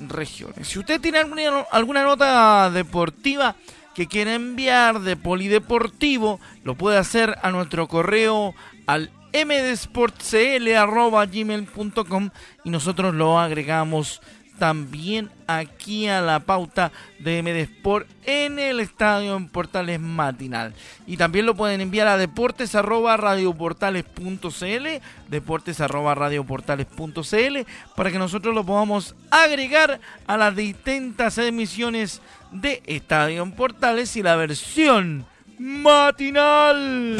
regiones. 0.08 0.68
Si 0.68 0.78
usted 0.78 1.00
tiene 1.00 1.18
alguna, 1.18 1.60
alguna 1.70 2.02
nota 2.02 2.70
deportiva 2.70 3.56
que 4.00 4.06
quiere 4.06 4.32
enviar 4.32 5.00
de 5.00 5.14
polideportivo, 5.14 6.40
lo 6.64 6.74
puede 6.74 6.96
hacer 6.96 7.36
a 7.42 7.50
nuestro 7.50 7.86
correo 7.86 8.54
al 8.86 9.10
mdesportcl.gmail.com 9.34 12.30
y 12.64 12.70
nosotros 12.70 13.14
lo 13.14 13.38
agregamos 13.38 14.22
también 14.60 15.30
aquí 15.46 16.06
a 16.06 16.20
la 16.20 16.40
pauta 16.40 16.92
de 17.18 17.42
MD 17.42 17.62
Sport 17.62 18.06
en 18.26 18.58
el 18.58 18.78
estadio 18.78 19.34
en 19.34 19.48
Portales 19.48 19.98
Matinal. 19.98 20.74
Y 21.06 21.16
también 21.16 21.46
lo 21.46 21.56
pueden 21.56 21.80
enviar 21.80 22.06
a 22.08 22.18
deportes 22.18 22.74
arroba 22.74 23.16
radioportales.cl, 23.16 24.86
deportes 25.28 25.80
arroba 25.80 26.14
radioportales.cl, 26.14 27.58
para 27.96 28.12
que 28.12 28.18
nosotros 28.18 28.54
lo 28.54 28.66
podamos 28.66 29.16
agregar 29.30 29.98
a 30.26 30.36
las 30.36 30.54
distintas 30.54 31.38
emisiones 31.38 32.20
de 32.52 32.82
Estadio 32.84 33.42
en 33.42 33.52
Portales 33.52 34.14
y 34.16 34.22
la 34.22 34.36
versión 34.36 35.24
matinal. 35.58 37.16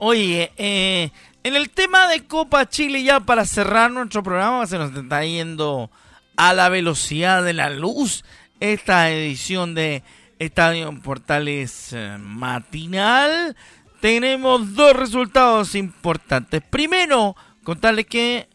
Oye, 0.00 0.52
eh, 0.56 1.10
en 1.42 1.56
el 1.56 1.70
tema 1.70 2.06
de 2.06 2.24
Copa 2.24 2.68
Chile, 2.68 3.02
ya 3.02 3.18
para 3.18 3.44
cerrar 3.44 3.90
nuestro 3.90 4.22
programa, 4.22 4.64
se 4.64 4.78
nos 4.78 4.94
está 4.94 5.24
yendo 5.24 5.90
a 6.36 6.54
la 6.54 6.68
velocidad 6.68 7.42
de 7.42 7.52
la 7.52 7.68
luz 7.68 8.24
esta 8.60 9.10
edición 9.10 9.74
de 9.74 10.04
Estadio 10.38 10.92
Portales 11.02 11.92
eh, 11.92 12.16
matinal. 12.20 13.56
Tenemos 14.00 14.74
dos 14.74 14.94
resultados 14.94 15.74
importantes. 15.74 16.62
Primero, 16.62 17.34
contarles 17.64 18.06
que 18.06 18.48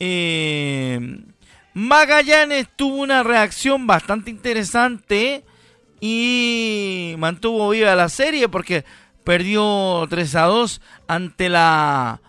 eh, 0.00 1.24
Magallanes 1.74 2.68
tuvo 2.74 3.02
una 3.02 3.22
reacción 3.22 3.86
bastante 3.86 4.30
interesante 4.30 5.44
y 6.00 7.14
mantuvo 7.18 7.68
viva 7.68 7.94
la 7.94 8.08
serie 8.08 8.48
porque 8.48 8.86
perdió 9.26 10.06
3 10.08 10.36
a 10.36 10.42
2 10.42 10.80
ante 11.08 11.48
la 11.48 12.20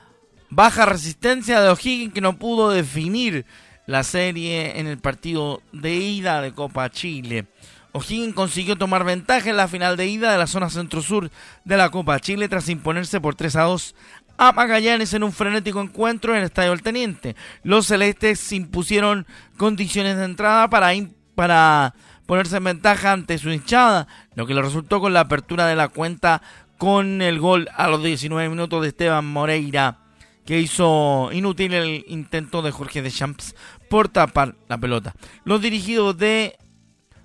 baja 0.50 0.88
resistencia 0.88 1.62
de 1.62 1.70
O'Higgins 1.70 2.12
que 2.12 2.22
no 2.22 2.40
pudo 2.40 2.72
definir 2.72 3.46
la 3.86 4.04
serie 4.04 4.80
en 4.80 4.88
el 4.88 4.98
partido 4.98 5.62
de 5.72 5.94
ida 5.94 6.42
de 6.42 6.54
Copa 6.54 6.90
Chile. 6.90 7.46
O'Higgins 7.92 8.34
consiguió 8.34 8.78
tomar 8.78 9.04
ventaja 9.04 9.48
en 9.48 9.58
la 9.58 9.68
final 9.68 9.96
de 9.96 10.08
ida 10.08 10.32
de 10.32 10.40
la 10.40 10.48
zona 10.48 10.72
centro-sur 10.72 11.30
de 11.66 11.78
la 11.78 11.92
Copa 11.92 12.20
Chile 12.20 12.50
tras 12.50 12.68
imponerse 12.68 13.22
por 13.22 13.36
3 13.36 13.56
a 13.58 13.62
2 13.62 13.96
a 14.40 14.52
Magallanes 14.54 15.14
en 15.14 15.24
un 15.24 15.34
frenético 15.34 15.80
encuentro 15.80 16.34
en 16.34 16.40
el 16.40 16.46
Estadio 16.46 16.72
del 16.72 16.82
Teniente. 16.82 17.36
Los 17.62 17.86
celestes 17.86 18.52
impusieron 18.54 19.28
condiciones 19.56 20.18
de 20.18 20.26
entrada 20.26 20.68
para, 20.68 20.92
para 21.36 21.94
ponerse 22.26 22.58
en 22.58 22.64
ventaja 22.64 23.12
ante 23.12 23.38
su 23.38 23.52
hinchada, 23.52 24.08
lo 24.34 24.48
que 24.48 24.56
le 24.56 24.64
resultó 24.64 25.00
con 25.00 25.14
la 25.14 25.22
apertura 25.22 25.68
de 25.68 25.76
la 25.76 25.88
cuenta 25.90 26.42
con 26.78 27.22
el 27.22 27.40
gol 27.40 27.70
a 27.76 27.88
los 27.88 28.04
19 28.04 28.50
minutos 28.50 28.82
de 28.82 28.90
Esteban 28.90 29.26
Moreira, 29.26 30.00
que 30.46 30.60
hizo 30.60 31.30
inútil 31.34 31.74
el 31.74 32.06
intento 32.08 32.62
de 32.62 32.72
Jorge 32.72 33.02
de 33.02 33.12
Champs 33.12 33.56
por 33.90 34.10
tapar 34.10 34.56
la 34.68 34.78
pelota. 34.78 35.14
Los 35.44 35.62
dirigidos 35.62 36.18
de 36.18 36.58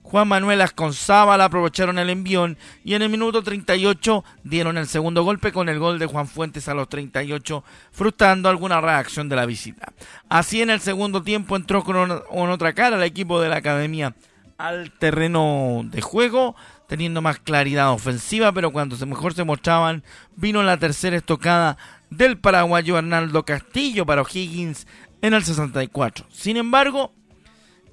Juan 0.02 0.28
Manuel 0.28 0.60
Asconzábal 0.60 1.40
aprovecharon 1.40 1.98
el 1.98 2.10
envión 2.10 2.58
y 2.84 2.94
en 2.94 3.02
el 3.02 3.08
minuto 3.08 3.42
38 3.42 4.24
dieron 4.42 4.76
el 4.76 4.86
segundo 4.86 5.22
golpe 5.22 5.52
con 5.52 5.68
el 5.68 5.78
gol 5.78 5.98
de 5.98 6.06
Juan 6.06 6.26
Fuentes 6.26 6.68
a 6.68 6.74
los 6.74 6.88
38, 6.88 7.64
frustrando 7.92 8.48
alguna 8.48 8.80
reacción 8.80 9.28
de 9.28 9.36
la 9.36 9.46
visita. 9.46 9.92
Así 10.28 10.60
en 10.60 10.70
el 10.70 10.80
segundo 10.80 11.22
tiempo 11.22 11.56
entró 11.56 11.84
con 11.84 12.50
otra 12.50 12.72
cara 12.72 12.96
el 12.96 13.02
equipo 13.04 13.40
de 13.40 13.48
la 13.48 13.56
academia 13.56 14.14
al 14.58 14.92
terreno 14.92 15.82
de 15.84 16.02
juego, 16.02 16.54
teniendo 16.92 17.22
más 17.22 17.38
claridad 17.38 17.90
ofensiva, 17.90 18.52
pero 18.52 18.70
cuando 18.70 18.96
se 18.96 19.06
mejor 19.06 19.32
se 19.32 19.44
mostraban, 19.44 20.04
vino 20.36 20.62
la 20.62 20.76
tercera 20.76 21.16
estocada 21.16 21.78
del 22.10 22.36
paraguayo 22.36 22.98
Arnaldo 22.98 23.46
Castillo 23.46 24.04
para 24.04 24.20
O'Higgins 24.20 24.86
en 25.22 25.32
el 25.32 25.42
64. 25.42 26.26
Sin 26.30 26.58
embargo, 26.58 27.14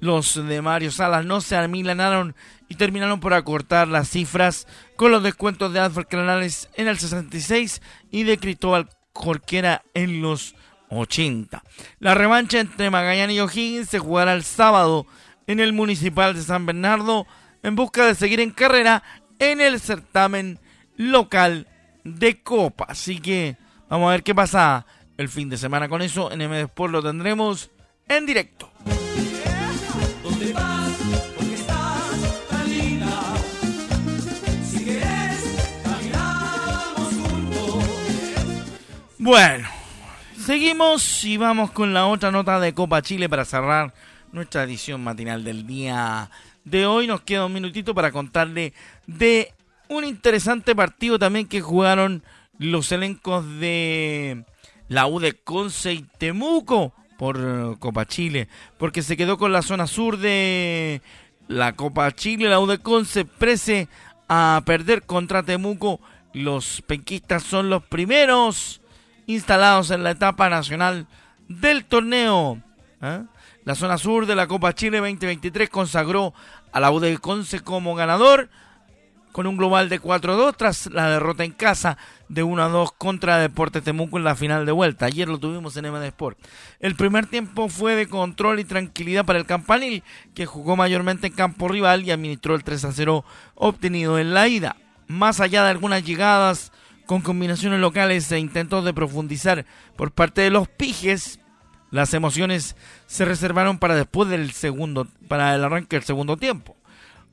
los 0.00 0.34
de 0.46 0.60
Mario 0.60 0.90
Salas 0.90 1.24
no 1.24 1.40
se 1.40 1.56
amilanaron 1.56 2.34
y 2.68 2.74
terminaron 2.74 3.20
por 3.20 3.32
acortar 3.32 3.88
las 3.88 4.10
cifras 4.10 4.66
con 4.96 5.12
los 5.12 5.22
descuentos 5.22 5.72
de 5.72 5.80
Alfred 5.80 6.06
Canales 6.06 6.68
en 6.74 6.86
el 6.86 6.98
66 6.98 7.80
y 8.10 8.24
de 8.24 8.36
Cristóbal 8.36 8.90
Jorquera 9.14 9.80
en 9.94 10.20
los 10.20 10.54
80. 10.90 11.64
La 12.00 12.14
revancha 12.14 12.60
entre 12.60 12.90
Magallanes 12.90 13.36
y 13.36 13.40
O'Higgins 13.40 13.88
se 13.88 13.98
jugará 13.98 14.34
el 14.34 14.44
sábado 14.44 15.06
en 15.46 15.58
el 15.58 15.72
Municipal 15.72 16.34
de 16.34 16.42
San 16.42 16.66
Bernardo 16.66 17.26
en 17.62 17.76
busca 17.76 18.06
de 18.06 18.14
seguir 18.14 18.40
en 18.40 18.50
carrera 18.50 19.02
en 19.38 19.60
el 19.60 19.80
certamen 19.80 20.58
local 20.96 21.66
de 22.04 22.42
Copa. 22.42 22.86
Así 22.88 23.20
que 23.20 23.56
vamos 23.88 24.08
a 24.08 24.12
ver 24.12 24.22
qué 24.22 24.34
pasa 24.34 24.86
el 25.16 25.28
fin 25.28 25.48
de 25.48 25.56
semana 25.56 25.88
con 25.88 26.02
eso. 26.02 26.30
En 26.32 26.40
MD 26.48 26.62
Sport 26.62 26.92
lo 26.92 27.02
tendremos 27.02 27.70
en 28.08 28.26
directo. 28.26 28.70
Bueno, 39.22 39.68
seguimos 40.38 41.24
y 41.24 41.36
vamos 41.36 41.72
con 41.72 41.92
la 41.92 42.06
otra 42.06 42.30
nota 42.30 42.58
de 42.58 42.72
Copa 42.72 43.02
Chile 43.02 43.28
para 43.28 43.44
cerrar 43.44 43.92
nuestra 44.32 44.62
edición 44.62 45.04
matinal 45.04 45.44
del 45.44 45.66
día 45.66 46.30
de 46.70 46.86
hoy. 46.86 47.06
Nos 47.06 47.22
queda 47.22 47.46
un 47.46 47.52
minutito 47.52 47.94
para 47.94 48.12
contarle 48.12 48.72
de 49.06 49.52
un 49.88 50.04
interesante 50.04 50.74
partido 50.74 51.18
también 51.18 51.46
que 51.46 51.60
jugaron 51.60 52.22
los 52.58 52.92
elencos 52.92 53.44
de 53.58 54.44
la 54.88 55.06
U 55.06 55.18
de 55.18 55.32
Conce 55.32 55.94
y 55.94 56.02
Temuco 56.18 56.92
por 57.18 57.78
Copa 57.78 58.06
Chile, 58.06 58.48
porque 58.78 59.02
se 59.02 59.16
quedó 59.16 59.36
con 59.36 59.52
la 59.52 59.62
zona 59.62 59.86
sur 59.86 60.16
de 60.16 61.02
la 61.48 61.74
Copa 61.74 62.12
Chile, 62.12 62.48
la 62.48 62.60
U 62.60 62.66
de 62.66 62.78
Conce 62.78 63.24
prese 63.24 63.88
a 64.28 64.62
perder 64.64 65.02
contra 65.02 65.42
Temuco. 65.42 66.00
Los 66.32 66.82
penquistas 66.86 67.42
son 67.42 67.68
los 67.68 67.82
primeros 67.82 68.80
instalados 69.26 69.90
en 69.90 70.04
la 70.04 70.12
etapa 70.12 70.48
nacional 70.48 71.08
del 71.48 71.84
torneo. 71.84 72.62
¿Eh? 73.02 73.22
La 73.64 73.74
zona 73.74 73.98
sur 73.98 74.26
de 74.26 74.34
la 74.34 74.46
Copa 74.46 74.74
Chile 74.74 74.98
2023 74.98 75.68
consagró 75.68 76.34
a 76.72 76.80
la 76.80 76.90
U 76.90 77.00
Conce 77.20 77.60
como 77.60 77.94
ganador 77.94 78.48
con 79.32 79.46
un 79.46 79.56
global 79.56 79.88
de 79.88 80.00
4-2 80.00 80.54
tras 80.56 80.86
la 80.86 81.08
derrota 81.08 81.44
en 81.44 81.52
casa 81.52 81.96
de 82.28 82.44
1-2 82.44 82.92
contra 82.96 83.38
Deportes 83.38 83.82
Temuco 83.82 84.18
en 84.18 84.24
la 84.24 84.34
final 84.34 84.66
de 84.66 84.72
vuelta. 84.72 85.06
Ayer 85.06 85.28
lo 85.28 85.38
tuvimos 85.38 85.76
en 85.76 85.90
MD 85.90 86.04
Sport. 86.06 86.38
El 86.80 86.96
primer 86.96 87.26
tiempo 87.26 87.68
fue 87.68 87.94
de 87.94 88.08
control 88.08 88.60
y 88.60 88.64
tranquilidad 88.64 89.24
para 89.24 89.38
el 89.38 89.46
campanil, 89.46 90.02
que 90.34 90.46
jugó 90.46 90.76
mayormente 90.76 91.28
en 91.28 91.32
campo 91.32 91.68
rival 91.68 92.04
y 92.04 92.10
administró 92.10 92.54
el 92.54 92.64
3-0 92.64 93.24
obtenido 93.54 94.18
en 94.18 94.34
la 94.34 94.48
ida. 94.48 94.76
Más 95.06 95.40
allá 95.40 95.64
de 95.64 95.70
algunas 95.70 96.04
llegadas 96.04 96.72
con 97.06 97.22
combinaciones 97.22 97.80
locales 97.80 98.30
e 98.30 98.38
intentos 98.38 98.84
de 98.84 98.94
profundizar 98.94 99.66
por 99.96 100.12
parte 100.12 100.42
de 100.42 100.50
los 100.50 100.68
Pijes, 100.68 101.39
las 101.90 102.14
emociones 102.14 102.76
se 103.06 103.24
reservaron 103.24 103.78
para 103.78 103.94
después 103.94 104.28
del 104.28 104.52
segundo, 104.52 105.06
para 105.28 105.54
el 105.54 105.64
arranque 105.64 105.96
del 105.96 106.04
segundo 106.04 106.36
tiempo. 106.36 106.76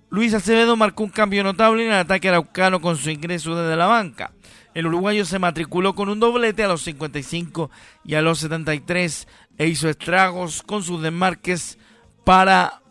Luis 0.09 0.33
Acevedo 0.33 0.75
marcó 0.77 1.03
un 1.03 1.09
cambio 1.09 1.43
notable 1.43 1.85
en 1.85 1.91
el 1.91 1.97
ataque 1.97 2.29
araucano 2.29 2.79
con 2.79 2.97
su 2.97 3.09
ingreso 3.09 3.55
desde 3.55 3.75
la 3.75 3.87
banca. 3.87 4.31
El 4.73 4.87
uruguayo 4.87 5.25
se 5.25 5.39
matriculó 5.39 5.95
con 5.95 6.07
un 6.07 6.19
doblete 6.19 6.63
a 6.63 6.67
los 6.67 6.83
55 6.83 7.69
y 8.05 8.15
a 8.15 8.21
los 8.21 8.39
73 8.39 9.27
e 9.57 9.67
hizo 9.67 9.89
estragos 9.89 10.63
con 10.63 10.83
sus 10.83 11.01
desmarques 11.01 11.77
para 12.23 12.81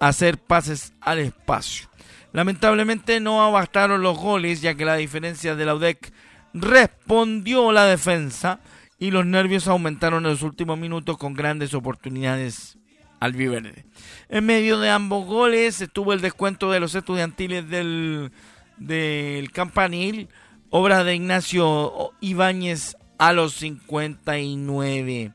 hacer 0.00 0.38
pases 0.38 0.92
al 1.00 1.18
espacio. 1.18 1.88
Lamentablemente 2.32 3.20
no 3.20 3.50
bastaron 3.52 4.02
los 4.02 4.18
goles 4.18 4.60
ya 4.60 4.74
que 4.74 4.84
la 4.84 4.96
diferencia 4.96 5.54
de 5.54 5.64
la 5.64 5.74
UDEC 5.74 6.12
respondió 6.54 7.72
la 7.72 7.84
defensa 7.84 8.60
y 9.04 9.10
los 9.10 9.26
nervios 9.26 9.68
aumentaron 9.68 10.24
en 10.24 10.30
los 10.30 10.40
últimos 10.40 10.78
minutos 10.78 11.18
con 11.18 11.34
grandes 11.34 11.74
oportunidades 11.74 12.78
albiverde. 13.20 13.84
En 14.30 14.46
medio 14.46 14.78
de 14.78 14.88
ambos 14.88 15.26
goles 15.26 15.82
estuvo 15.82 16.14
el 16.14 16.22
descuento 16.22 16.70
de 16.70 16.80
los 16.80 16.94
estudiantiles 16.94 17.68
del, 17.68 18.32
del 18.78 19.52
Campanil, 19.52 20.30
obra 20.70 21.04
de 21.04 21.16
Ignacio 21.16 22.12
Ibáñez 22.22 22.96
a 23.18 23.34
los 23.34 23.52
59. 23.56 25.32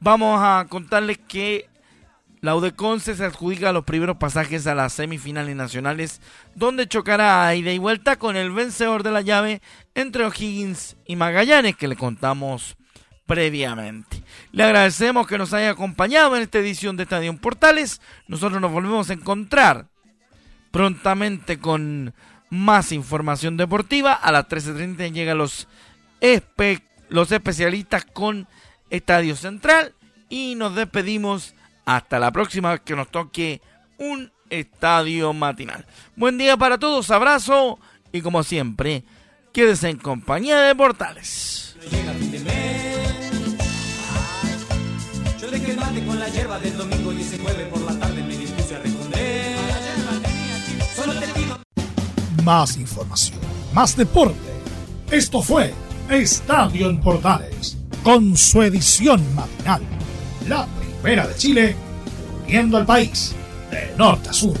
Vamos 0.00 0.40
a 0.42 0.66
contarles 0.68 1.18
que 1.18 1.68
la 2.40 2.56
Udeconce 2.56 3.14
se 3.14 3.24
adjudica 3.24 3.70
los 3.70 3.84
primeros 3.84 4.16
pasajes 4.16 4.66
a 4.66 4.74
las 4.74 4.94
semifinales 4.94 5.54
nacionales, 5.54 6.20
donde 6.56 6.88
chocará 6.88 7.46
a 7.46 7.54
ida 7.54 7.70
y 7.70 7.78
vuelta 7.78 8.16
con 8.16 8.34
el 8.34 8.50
vencedor 8.50 9.04
de 9.04 9.12
la 9.12 9.20
llave 9.20 9.62
entre 9.94 10.24
O'Higgins 10.24 10.96
y 11.06 11.14
Magallanes, 11.14 11.76
que 11.76 11.86
le 11.86 11.94
contamos 11.94 12.76
previamente. 13.26 14.22
Le 14.52 14.64
agradecemos 14.64 15.26
que 15.26 15.38
nos 15.38 15.52
haya 15.52 15.70
acompañado 15.70 16.36
en 16.36 16.42
esta 16.42 16.58
edición 16.58 16.96
de 16.96 17.02
Estadio 17.02 17.36
Portales. 17.36 18.00
Nosotros 18.28 18.60
nos 18.60 18.72
volvemos 18.72 19.10
a 19.10 19.14
encontrar 19.14 19.86
prontamente 20.70 21.58
con 21.58 22.14
más 22.50 22.92
información 22.92 23.56
deportiva. 23.56 24.12
A 24.12 24.32
las 24.32 24.48
13.30 24.48 25.12
llegan 25.12 25.38
los, 25.38 25.68
los 27.08 27.32
especialistas 27.32 28.04
con 28.04 28.46
Estadio 28.90 29.36
Central. 29.36 29.92
Y 30.28 30.54
nos 30.56 30.74
despedimos 30.74 31.54
hasta 31.84 32.18
la 32.18 32.32
próxima 32.32 32.78
que 32.78 32.96
nos 32.96 33.08
toque 33.10 33.60
un 33.98 34.30
estadio 34.50 35.32
matinal. 35.32 35.86
Buen 36.14 36.38
día 36.38 36.56
para 36.56 36.78
todos, 36.78 37.10
abrazo 37.10 37.78
y 38.12 38.20
como 38.20 38.42
siempre, 38.42 39.04
quédese 39.52 39.88
en 39.88 39.98
compañía 39.98 40.60
de 40.60 40.74
Portales. 40.74 41.76
Con 45.74 46.18
la 46.20 46.28
hierba 46.28 46.58
del 46.60 46.76
domingo 46.76 47.12
y 47.12 47.24
se 47.24 47.38
mueve 47.38 47.64
por 47.66 47.80
la 47.80 47.98
tarde 47.98 48.22
me 48.22 48.36
dispuse 48.36 48.76
a 48.76 48.78
responder. 48.78 49.56
Solo 50.94 51.14
te 51.14 51.26
pido... 51.28 51.58
Más 52.44 52.76
información, 52.76 53.40
más 53.74 53.96
deporte. 53.96 54.38
Esto 55.10 55.42
fue 55.42 55.74
Estadio 56.08 56.88
en 56.88 57.00
Portales, 57.00 57.76
con 58.04 58.36
su 58.36 58.62
edición 58.62 59.22
matinal. 59.34 59.82
La 60.48 60.68
primera 61.02 61.26
de 61.26 61.34
Chile, 61.34 61.76
viendo 62.46 62.76
al 62.76 62.86
país 62.86 63.34
de 63.70 63.92
norte 63.96 64.28
a 64.28 64.32
sur. 64.32 64.56